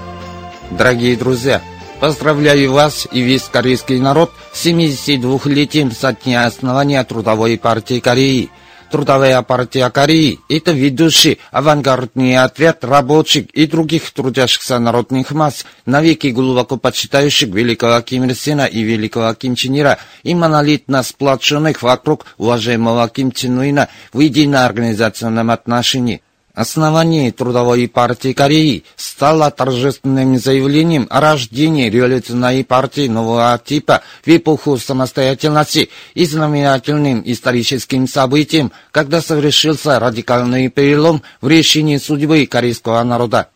«Дорогие 0.71 1.17
друзья, 1.17 1.61
поздравляю 1.99 2.71
вас 2.71 3.05
и 3.11 3.21
весь 3.21 3.43
корейский 3.43 3.99
народ 3.99 4.31
с 4.53 4.65
72-летием 4.65 5.91
со 5.91 6.13
дня 6.13 6.45
основания 6.45 7.03
Трудовой 7.03 7.57
партии 7.57 7.99
Кореи. 7.99 8.51
Трудовая 8.93 9.41
партия 9.41 9.89
Кореи– 9.89 10.39
это 10.49 10.71
ведущий 10.71 11.39
авангардный 11.49 12.37
отряд 12.37 12.85
рабочих 12.85 13.47
и 13.47 13.65
других 13.65 14.11
трудящихся 14.11 14.77
народных 14.77 15.31
масс, 15.31 15.65
навеки 15.87 16.27
глубоко 16.27 16.77
почитающих 16.77 17.49
великого 17.49 17.99
Ким 18.01 18.25
Ир 18.25 18.35
Сена 18.35 18.67
и 18.67 18.83
великого 18.83 19.33
Ким 19.33 19.55
Чен 19.55 19.79
Ира 19.79 19.97
и 20.21 20.35
монолитно 20.35 21.01
сплоченных 21.01 21.81
вокруг 21.81 22.27
уважаемого 22.37 23.09
Ким 23.09 23.31
Чен 23.31 23.57
Уина 23.57 23.89
в 24.13 24.19
единоорганизационном 24.19 25.49
отношении. 25.49 26.21
Основание 26.53 27.31
Трудовой 27.31 27.87
партии 27.87 28.31
Кореи 28.31 28.83
стало 28.95 29.49
торжественным 29.49 30.37
заявлением 30.37 31.07
о 31.09 31.19
рождении 31.19 31.89
революционной 31.89 32.63
партии 32.63 33.07
нового 33.07 33.59
типа 33.63 34.03
в 34.23 34.27
эпоху 34.27 34.77
самостоятельности 34.77 35.89
и 36.13 36.25
знаменательным 36.25 37.23
историческим 37.25 38.07
событием, 38.07 38.71
когда 38.91 39.19
совершился 39.19 39.99
радикальный 39.99 40.69
перелом 40.69 41.23
в 41.41 41.47
решении 41.47 41.97
судьбы 41.97 42.45
корейского 42.45 43.01
народа. 43.03 43.49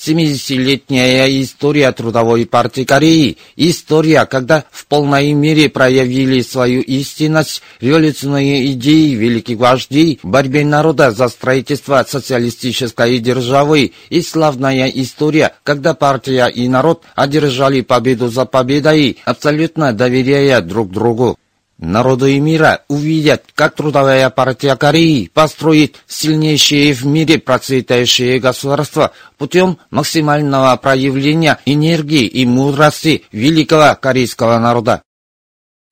70-летняя 0.00 1.26
история 1.42 1.92
Трудовой 1.92 2.46
партии 2.46 2.84
Кореи, 2.84 3.36
история, 3.56 4.24
когда 4.24 4.64
в 4.70 4.86
полной 4.86 5.32
мере 5.32 5.68
проявили 5.68 6.40
свою 6.40 6.80
истинность 6.80 7.62
революционные 7.80 8.72
идеи 8.72 9.14
великих 9.14 9.58
вождей, 9.58 10.18
борьбе 10.22 10.64
народа 10.64 11.10
за 11.10 11.28
строительство 11.28 12.04
социалистической 12.08 13.18
державы 13.18 13.92
и 14.08 14.22
славная 14.22 14.86
история, 14.88 15.54
когда 15.64 15.94
партия 15.94 16.46
и 16.46 16.68
народ 16.68 17.02
одержали 17.14 17.82
победу 17.82 18.28
за 18.28 18.46
победой, 18.46 19.18
абсолютно 19.24 19.92
доверяя 19.92 20.60
друг 20.60 20.90
другу. 20.90 21.39
Народы 21.80 22.38
мира 22.40 22.84
увидят, 22.88 23.44
как 23.54 23.74
трудовая 23.74 24.28
партия 24.28 24.76
Кореи 24.76 25.30
построит 25.32 25.96
сильнейшее 26.06 26.92
в 26.92 27.06
мире 27.06 27.38
процветающее 27.38 28.38
государство 28.38 29.12
путем 29.38 29.78
максимального 29.90 30.76
проявления 30.76 31.58
энергии 31.64 32.26
и 32.26 32.44
мудрости 32.44 33.24
великого 33.32 33.96
корейского 33.98 34.58
народа. 34.58 35.02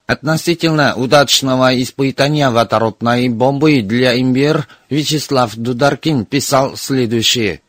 Относительно 0.07 0.95
удачного 0.95 1.81
испытания 1.83 2.51
водородной 2.51 3.31
бомбы 3.31 3.81
для 3.81 4.13
ИМБР 4.15 4.69
Вячеслав 4.91 5.57
Дударкин 5.57 6.27
писал 6.27 6.77
следующее. 6.77 7.63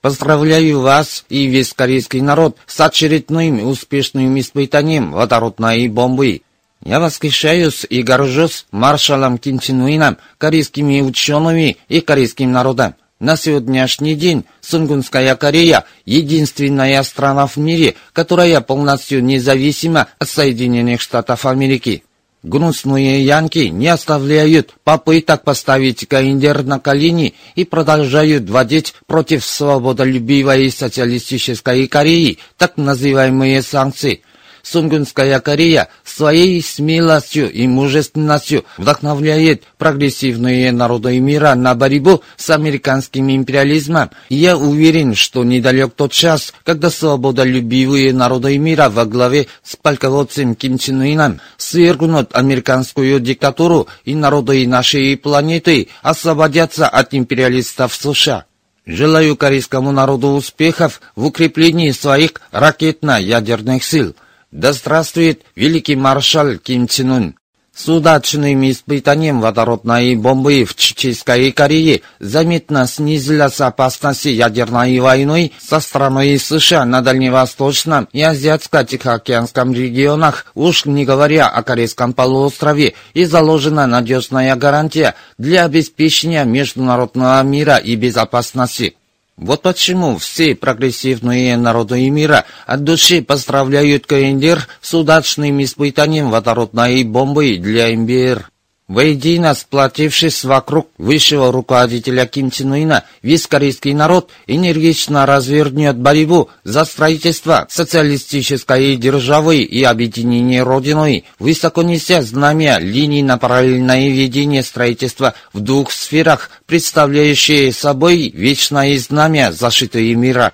Поздравляю 0.00 0.80
вас 0.80 1.26
и 1.28 1.46
весь 1.46 1.74
корейский 1.74 2.22
народ 2.22 2.56
с 2.66 2.80
очередным 2.80 3.68
успешным 3.68 4.38
испытанием 4.40 5.12
водородной 5.12 5.88
бомбы. 5.88 6.40
Я 6.86 7.00
восхищаюсь 7.00 7.84
и 7.90 8.00
горжусь 8.04 8.64
маршалом 8.70 9.38
Ким 9.38 9.58
Чен 9.58 9.80
Уином, 9.80 10.18
корейскими 10.38 11.00
учеными 11.00 11.78
и 11.88 12.00
корейским 12.00 12.52
народом. 12.52 12.94
На 13.18 13.36
сегодняшний 13.36 14.14
день 14.14 14.44
Сунгунская 14.60 15.34
Корея– 15.34 15.84
единственная 16.04 17.02
страна 17.02 17.48
в 17.48 17.56
мире, 17.56 17.96
которая 18.12 18.60
полностью 18.60 19.24
независима 19.24 20.06
от 20.20 20.28
Соединенных 20.28 21.00
Штатов 21.00 21.44
Америки. 21.44 22.04
Гнусные 22.44 23.24
янки 23.24 23.66
не 23.66 23.88
оставляют 23.88 24.72
попыток 24.84 25.42
поставить 25.42 26.06
Каиндер 26.06 26.62
на 26.62 26.78
колени 26.78 27.34
и 27.56 27.64
продолжают 27.64 28.48
вводить 28.48 28.94
против 29.08 29.44
свободолюбивой 29.44 30.70
социалистической 30.70 31.88
Кореи 31.88 32.38
так 32.56 32.76
называемые 32.76 33.60
санкции– 33.62 34.22
Сунгунская 34.66 35.38
Корея 35.38 35.88
своей 36.02 36.60
смелостью 36.60 37.52
и 37.52 37.68
мужественностью 37.68 38.64
вдохновляет 38.78 39.62
прогрессивные 39.78 40.72
народы 40.72 41.20
мира 41.20 41.54
на 41.54 41.76
борьбу 41.76 42.22
с 42.36 42.50
американским 42.50 43.30
империализмом. 43.30 44.10
я 44.28 44.56
уверен, 44.56 45.14
что 45.14 45.44
недалек 45.44 45.92
тот 45.94 46.10
час, 46.10 46.52
когда 46.64 46.90
свободолюбивые 46.90 48.12
народы 48.12 48.58
мира 48.58 48.88
во 48.88 49.04
главе 49.04 49.46
с 49.62 49.76
полководцем 49.76 50.56
Ким 50.56 50.78
Чен 50.78 51.00
Ыном 51.00 51.40
свергнут 51.56 52.34
американскую 52.34 53.20
диктатуру 53.20 53.86
и 54.04 54.16
народы 54.16 54.66
нашей 54.66 55.16
планеты 55.16 55.88
освободятся 56.02 56.88
от 56.88 57.14
империалистов 57.14 57.94
США. 57.94 58.46
Желаю 58.84 59.36
корейскому 59.36 59.92
народу 59.92 60.28
успехов 60.30 61.00
в 61.14 61.26
укреплении 61.26 61.92
своих 61.92 62.32
ракетно-ядерных 62.50 63.84
сил– 63.84 64.16
да 64.56 64.72
здравствует 64.72 65.42
великий 65.54 65.96
маршал 65.96 66.56
Ким 66.56 66.88
Чен 66.88 67.12
Ын! 67.12 67.34
С 67.74 67.90
удачным 67.90 68.70
испытанием 68.70 69.42
водородной 69.42 70.14
бомбы 70.14 70.64
в 70.64 70.74
Чеченской 70.74 71.52
Корее 71.52 72.00
заметно 72.20 72.86
снизилась 72.86 73.60
опасность 73.60 74.24
ядерной 74.24 74.98
войны 74.98 75.52
со 75.58 75.78
стороны 75.80 76.38
США 76.38 76.86
на 76.86 77.02
Дальневосточном 77.02 78.08
и 78.14 78.22
Азиатско-Тихоокеанском 78.22 79.74
регионах, 79.74 80.46
уж 80.54 80.86
не 80.86 81.04
говоря 81.04 81.48
о 81.48 81.62
Корейском 81.62 82.14
полуострове, 82.14 82.94
и 83.12 83.26
заложена 83.26 83.86
надежная 83.86 84.56
гарантия 84.56 85.16
для 85.36 85.66
обеспечения 85.66 86.44
международного 86.44 87.42
мира 87.42 87.76
и 87.76 87.94
безопасности. 87.94 88.96
Вот 89.36 89.60
почему 89.60 90.16
все 90.16 90.54
прогрессивные 90.54 91.58
народы 91.58 92.08
мира 92.08 92.46
от 92.66 92.84
души 92.84 93.20
поздравляют 93.20 94.06
КНДР 94.06 94.66
с 94.80 94.94
удачным 94.94 95.62
испытанием 95.62 96.30
водородной 96.30 97.04
бомбы 97.04 97.58
для 97.58 97.94
МБР. 97.94 98.50
Воедино 98.88 99.52
сплотившись 99.54 100.44
вокруг 100.44 100.88
высшего 100.96 101.50
руководителя 101.50 102.24
Ким 102.24 102.52
Чен 102.52 102.72
Ына, 102.72 103.02
весь 103.20 103.48
корейский 103.48 103.92
народ 103.94 104.30
энергично 104.46 105.26
развернет 105.26 105.96
борьбу 105.96 106.50
за 106.62 106.84
строительство 106.84 107.66
социалистической 107.68 108.94
державы 108.94 109.58
и 109.58 109.82
объединение 109.82 110.62
Родиной, 110.62 111.24
высоко 111.40 111.82
неся 111.82 112.22
знамя 112.22 112.78
линий 112.78 113.24
на 113.24 113.38
параллельное 113.38 114.08
ведение 114.08 114.62
строительства 114.62 115.34
в 115.52 115.58
двух 115.58 115.90
сферах, 115.90 116.50
представляющие 116.66 117.72
собой 117.72 118.30
вечное 118.32 118.96
знамя 118.98 119.50
защиты 119.50 120.14
мира. 120.14 120.52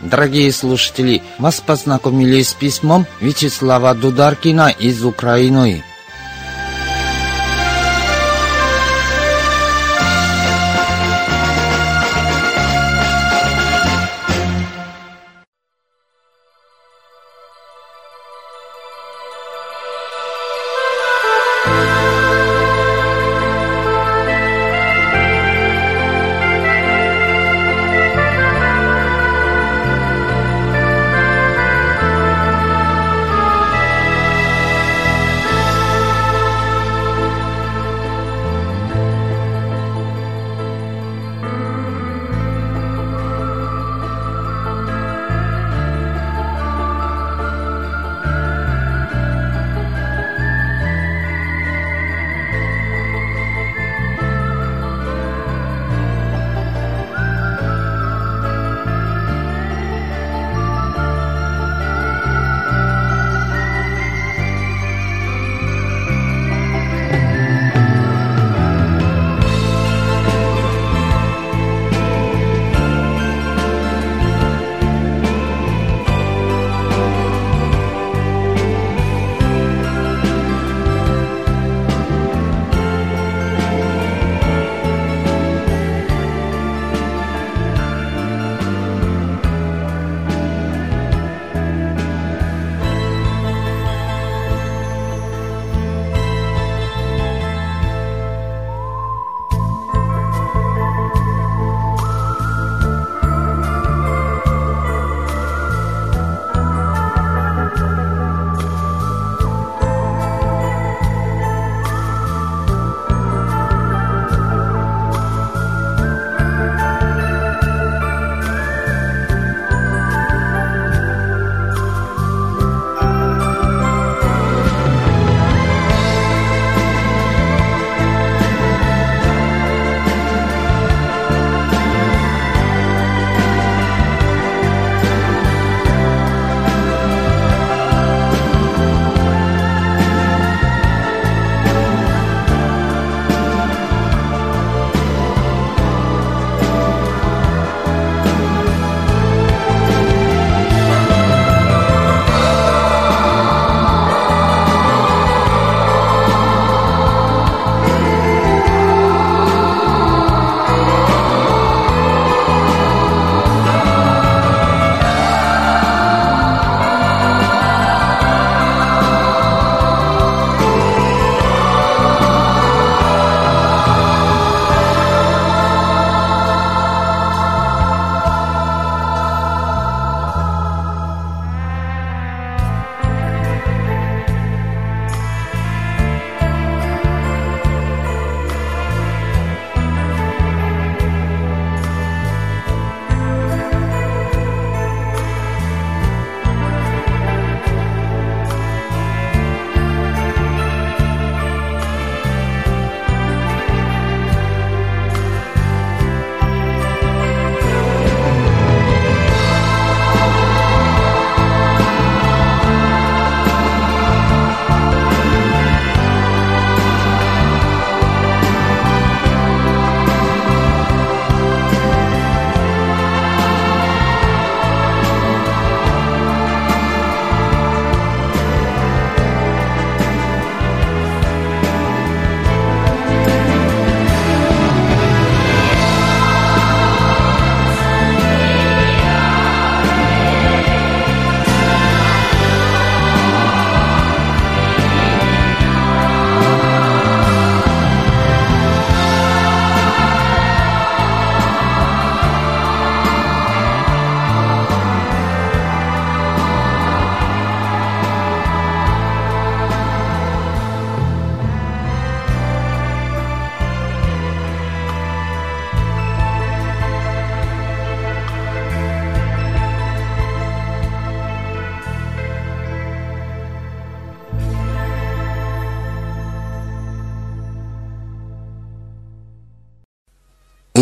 Дорогие 0.00 0.50
слушатели, 0.52 1.22
вас 1.38 1.60
познакомили 1.60 2.40
с 2.42 2.54
письмом 2.54 3.04
Вячеслава 3.20 3.94
Дударкина 3.94 4.70
из 4.70 5.04
Украины. 5.04 5.84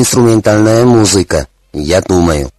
Инструментальная 0.05 0.84
музыка, 0.84 1.48
я 1.72 2.02
думаю. 2.02 2.50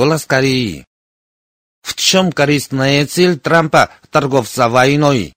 Голос 0.00 0.24
Кореи. 0.24 0.86
В 1.82 1.94
чем 1.94 2.32
корыстная 2.32 3.06
цель 3.06 3.38
Трампа 3.38 3.90
торговца 4.10 4.70
войной? 4.70 5.34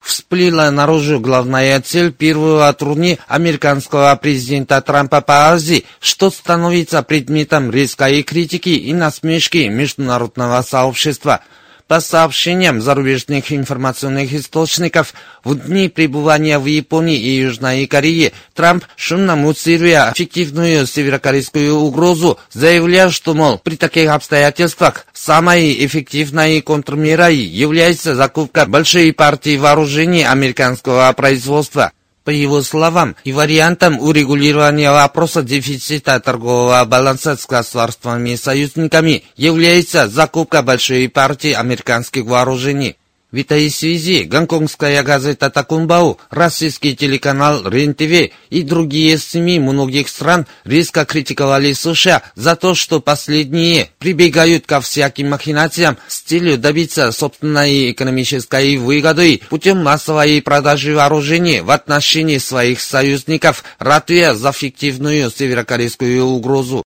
Всплыла 0.00 0.70
наружу 0.70 1.18
главная 1.18 1.80
цель 1.80 2.12
первого 2.12 2.72
турни 2.74 3.18
американского 3.26 4.14
президента 4.14 4.80
Трампа 4.82 5.20
по 5.20 5.50
Азии, 5.50 5.84
что 5.98 6.30
становится 6.30 7.02
предметом 7.02 7.72
резкой 7.72 8.22
критики 8.22 8.68
и 8.68 8.94
насмешки 8.94 9.66
международного 9.66 10.62
сообщества– 10.62 11.40
по 11.92 12.00
сообщениям 12.00 12.80
зарубежных 12.80 13.52
информационных 13.52 14.32
источников, 14.32 15.12
в 15.44 15.54
дни 15.54 15.90
пребывания 15.90 16.58
в 16.58 16.64
Японии 16.64 17.18
и 17.18 17.42
Южной 17.42 17.86
Корее 17.86 18.32
Трамп, 18.54 18.86
шумно 18.96 19.36
муцируя 19.36 20.10
фиктивную 20.16 20.86
северокорейскую 20.86 21.74
угрозу, 21.74 22.38
заявлял, 22.50 23.10
что, 23.10 23.34
мол, 23.34 23.58
при 23.58 23.76
таких 23.76 24.08
обстоятельствах 24.08 25.04
самой 25.12 25.84
эффективной 25.84 26.62
контрмерой 26.62 27.36
является 27.36 28.14
закупка 28.14 28.64
большой 28.64 29.12
партии 29.12 29.58
вооружений 29.58 30.24
американского 30.24 31.12
производства– 31.12 31.92
По 32.24 32.30
его 32.30 32.62
словам, 32.62 33.16
и 33.24 33.32
вариантом 33.32 33.98
урегулирования 33.98 34.92
вопроса 34.92 35.42
дефицита 35.42 36.20
торгового 36.20 36.84
баланса 36.84 37.36
с 37.36 37.46
государствами 37.46 38.36
союзниками 38.36 39.24
является 39.36 40.08
закупка 40.08 40.62
большой 40.62 41.08
партии 41.08 41.52
американских 41.52 42.24
вооружений. 42.24 42.96
В 43.32 43.36
этой 43.36 43.70
связи 43.70 44.24
гонконгская 44.24 45.02
газета 45.02 45.48
«Такунбау», 45.48 46.18
российский 46.28 46.94
телеканал 46.94 47.66
РЕН-ТВ 47.66 48.30
и 48.50 48.62
другие 48.62 49.16
СМИ 49.16 49.58
многих 49.58 50.10
стран 50.10 50.46
резко 50.64 51.06
критиковали 51.06 51.72
США 51.72 52.20
за 52.34 52.56
то, 52.56 52.74
что 52.74 53.00
последние 53.00 53.88
прибегают 53.98 54.66
ко 54.66 54.82
всяким 54.82 55.30
махинациям 55.30 55.96
с 56.08 56.20
целью 56.20 56.58
добиться 56.58 57.10
собственной 57.10 57.92
экономической 57.92 58.76
выгоды 58.76 59.40
путем 59.48 59.82
массовой 59.82 60.42
продажи 60.42 60.94
вооружений 60.94 61.62
в 61.62 61.70
отношении 61.70 62.36
своих 62.36 62.82
союзников, 62.82 63.64
ратуя 63.78 64.34
за 64.34 64.52
фиктивную 64.52 65.30
северокорейскую 65.30 66.22
угрозу 66.22 66.84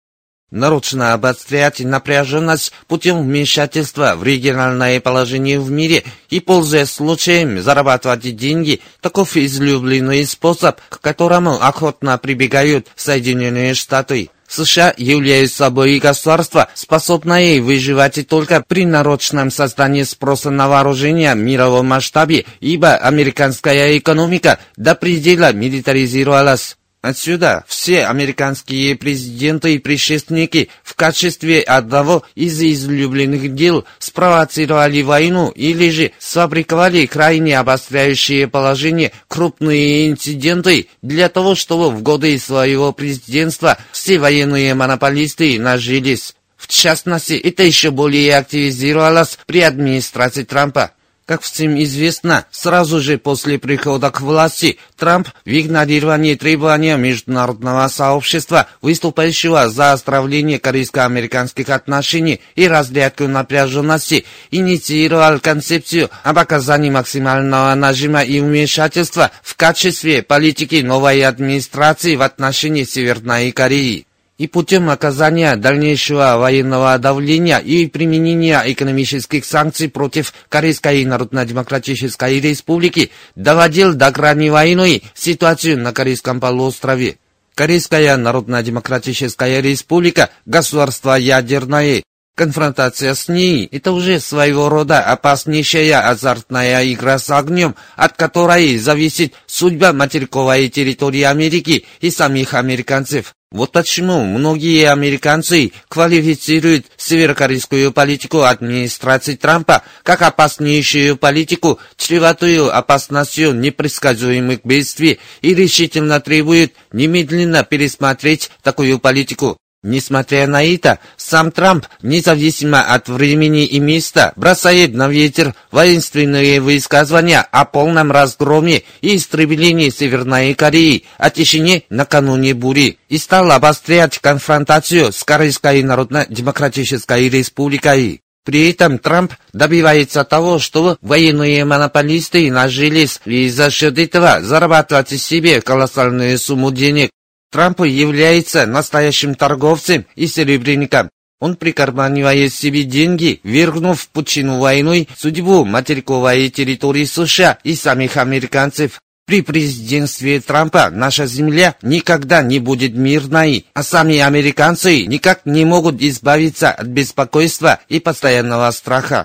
нарочно 0.50 1.12
обострять 1.12 1.80
напряженность 1.80 2.72
путем 2.86 3.22
вмешательства 3.22 4.14
в 4.16 4.24
региональное 4.24 5.00
положение 5.00 5.58
в 5.58 5.70
мире 5.70 6.04
и, 6.30 6.40
пользуясь 6.40 6.90
случаем, 6.90 7.60
зарабатывать 7.60 8.36
деньги, 8.36 8.80
таков 9.00 9.36
излюбленный 9.36 10.24
способ, 10.24 10.80
к 10.88 11.00
которому 11.00 11.60
охотно 11.60 12.18
прибегают 12.18 12.86
Соединенные 12.96 13.74
Штаты. 13.74 14.30
США 14.48 14.94
являются 14.96 15.56
собой 15.56 15.98
государство, 15.98 16.68
способное 16.74 17.60
выживать 17.60 18.26
только 18.28 18.62
при 18.66 18.86
нарочном 18.86 19.50
создании 19.50 20.04
спроса 20.04 20.50
на 20.50 20.68
вооружение 20.68 21.34
в 21.34 21.38
мировом 21.38 21.86
масштабе, 21.86 22.44
ибо 22.60 22.94
американская 22.94 23.98
экономика 23.98 24.60
до 24.76 24.94
предела 24.94 25.52
милитаризировалась. 25.52 26.76
Отсюда 27.06 27.64
все 27.68 28.04
американские 28.06 28.96
президенты 28.96 29.76
и 29.76 29.78
предшественники 29.78 30.70
в 30.82 30.96
качестве 30.96 31.60
одного 31.60 32.24
из 32.34 32.60
излюбленных 32.60 33.54
дел 33.54 33.84
спровоцировали 34.00 35.02
войну 35.02 35.50
или 35.50 35.90
же 35.90 36.10
сфабриковали 36.18 37.06
крайне 37.06 37.60
обостряющие 37.60 38.48
положение 38.48 39.12
крупные 39.28 40.10
инциденты 40.10 40.88
для 41.00 41.28
того, 41.28 41.54
чтобы 41.54 41.90
в 41.90 42.02
годы 42.02 42.36
своего 42.40 42.90
президентства 42.92 43.78
все 43.92 44.18
военные 44.18 44.74
монополисты 44.74 45.60
нажились. 45.60 46.34
В 46.56 46.66
частности, 46.66 47.34
это 47.34 47.62
еще 47.62 47.92
более 47.92 48.36
активизировалось 48.36 49.38
при 49.46 49.60
администрации 49.60 50.42
Трампа. 50.42 50.90
Как 51.26 51.42
всем 51.42 51.76
известно, 51.82 52.46
сразу 52.52 53.00
же 53.00 53.18
после 53.18 53.58
прихода 53.58 54.12
к 54.12 54.20
власти 54.20 54.78
Трамп 54.96 55.28
в 55.44 55.48
игнорировании 55.48 56.36
требования 56.36 56.96
международного 56.96 57.88
сообщества, 57.88 58.68
выступающего 58.80 59.68
за 59.68 59.90
оздоровление 59.90 60.60
корейско-американских 60.60 61.68
отношений 61.70 62.40
и 62.54 62.68
разрядку 62.68 63.26
напряженности, 63.26 64.24
инициировал 64.52 65.40
концепцию 65.40 66.10
об 66.22 66.38
оказании 66.38 66.90
максимального 66.90 67.74
нажима 67.74 68.22
и 68.22 68.38
вмешательства 68.38 69.32
в 69.42 69.56
качестве 69.56 70.22
политики 70.22 70.76
новой 70.76 71.24
администрации 71.24 72.14
в 72.14 72.22
отношении 72.22 72.84
Северной 72.84 73.50
Кореи 73.50 74.05
и 74.38 74.46
путем 74.46 74.90
оказания 74.90 75.56
дальнейшего 75.56 76.36
военного 76.38 76.98
давления 76.98 77.58
и 77.58 77.86
применения 77.86 78.62
экономических 78.66 79.44
санкций 79.44 79.88
против 79.88 80.34
Корейской 80.48 81.04
Народно-Демократической 81.04 82.40
Республики 82.40 83.10
доводил 83.34 83.94
до 83.94 84.10
грани 84.10 84.50
войны 84.50 85.02
ситуацию 85.14 85.78
на 85.78 85.92
Корейском 85.92 86.40
полуострове. 86.40 87.16
Корейская 87.54 88.16
Народно-Демократическая 88.16 89.62
Республика– 89.62 90.28
государство 90.46 91.14
ядерное, 91.14 92.02
Конфронтация 92.36 93.14
с 93.14 93.28
ней– 93.28 93.66
это 93.72 93.92
уже 93.92 94.20
своего 94.20 94.68
рода 94.68 95.00
опаснейшая 95.00 96.06
азартная 96.06 96.92
игра 96.92 97.18
с 97.18 97.30
огнем, 97.30 97.74
от 97.96 98.12
которой 98.12 98.76
зависит 98.76 99.32
судьба 99.46 99.94
материковой 99.94 100.68
территории 100.68 101.22
Америки 101.22 101.86
и 102.02 102.10
самих 102.10 102.52
американцев. 102.52 103.32
Вот 103.56 103.72
почему 103.72 104.22
многие 104.22 104.92
американцы 104.92 105.72
квалифицируют 105.88 106.84
северокорейскую 106.98 107.90
политику 107.90 108.42
администрации 108.42 109.34
Трампа 109.34 109.82
как 110.02 110.20
опаснейшую 110.20 111.16
политику, 111.16 111.80
чреватую 111.96 112.76
опасностью 112.76 113.54
непредсказуемых 113.54 114.60
бедствий 114.62 115.20
и 115.40 115.54
решительно 115.54 116.20
требуют 116.20 116.74
немедленно 116.92 117.64
пересмотреть 117.64 118.50
такую 118.62 118.98
политику. 118.98 119.56
Несмотря 119.82 120.46
на 120.46 120.64
это, 120.64 120.98
сам 121.16 121.52
Трамп, 121.52 121.86
независимо 122.02 122.80
от 122.80 123.08
времени 123.08 123.64
и 123.64 123.78
места, 123.78 124.32
бросает 124.34 124.94
на 124.94 125.06
ветер 125.08 125.54
воинственные 125.70 126.60
высказывания 126.60 127.40
о 127.40 127.64
полном 127.64 128.10
разгроме 128.10 128.82
и 129.00 129.16
истреблении 129.16 129.90
Северной 129.90 130.54
Кореи, 130.54 131.04
о 131.18 131.30
тишине 131.30 131.84
накануне 131.88 132.52
бури, 132.54 132.98
и 133.08 133.18
стал 133.18 133.52
обострять 133.52 134.18
конфронтацию 134.18 135.12
с 135.12 135.22
Корейской 135.22 135.82
Народно-Демократической 135.84 137.28
Республикой. 137.28 138.22
При 138.46 138.70
этом 138.70 139.00
Трамп 139.00 139.32
добивается 139.52 140.22
того, 140.22 140.60
чтобы 140.60 140.98
военные 141.00 141.64
монополисты 141.64 142.50
нажились 142.52 143.20
и 143.24 143.48
за 143.48 143.72
счет 143.72 143.98
этого 143.98 144.40
зарабатывать 144.40 145.10
себе 145.20 145.60
колоссальную 145.60 146.38
сумму 146.38 146.70
денег. 146.70 147.10
Трамп 147.56 147.86
является 147.86 148.66
настоящим 148.66 149.34
торговцем 149.34 150.04
и 150.14 150.26
серебряником. 150.26 151.08
Он 151.40 151.56
прикарманивает 151.56 152.52
себе 152.52 152.82
деньги, 152.82 153.40
вергнув 153.44 153.98
в 153.98 154.08
пучину 154.10 154.58
войной 154.58 155.08
судьбу 155.16 155.64
материковой 155.64 156.50
территории 156.50 157.06
США 157.06 157.56
и 157.64 157.74
самих 157.74 158.18
американцев. 158.18 159.00
При 159.26 159.40
президентстве 159.40 160.42
Трампа 160.42 160.90
наша 160.90 161.24
земля 161.24 161.76
никогда 161.80 162.42
не 162.42 162.58
будет 162.58 162.94
мирной, 162.94 163.64
а 163.72 163.82
сами 163.82 164.18
американцы 164.18 165.06
никак 165.06 165.46
не 165.46 165.64
могут 165.64 166.02
избавиться 166.02 166.70
от 166.70 166.88
беспокойства 166.88 167.80
и 167.88 168.00
постоянного 168.00 168.70
страха. 168.70 169.24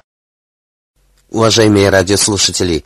Уважаемые 1.30 1.90
радиослушатели, 1.90 2.86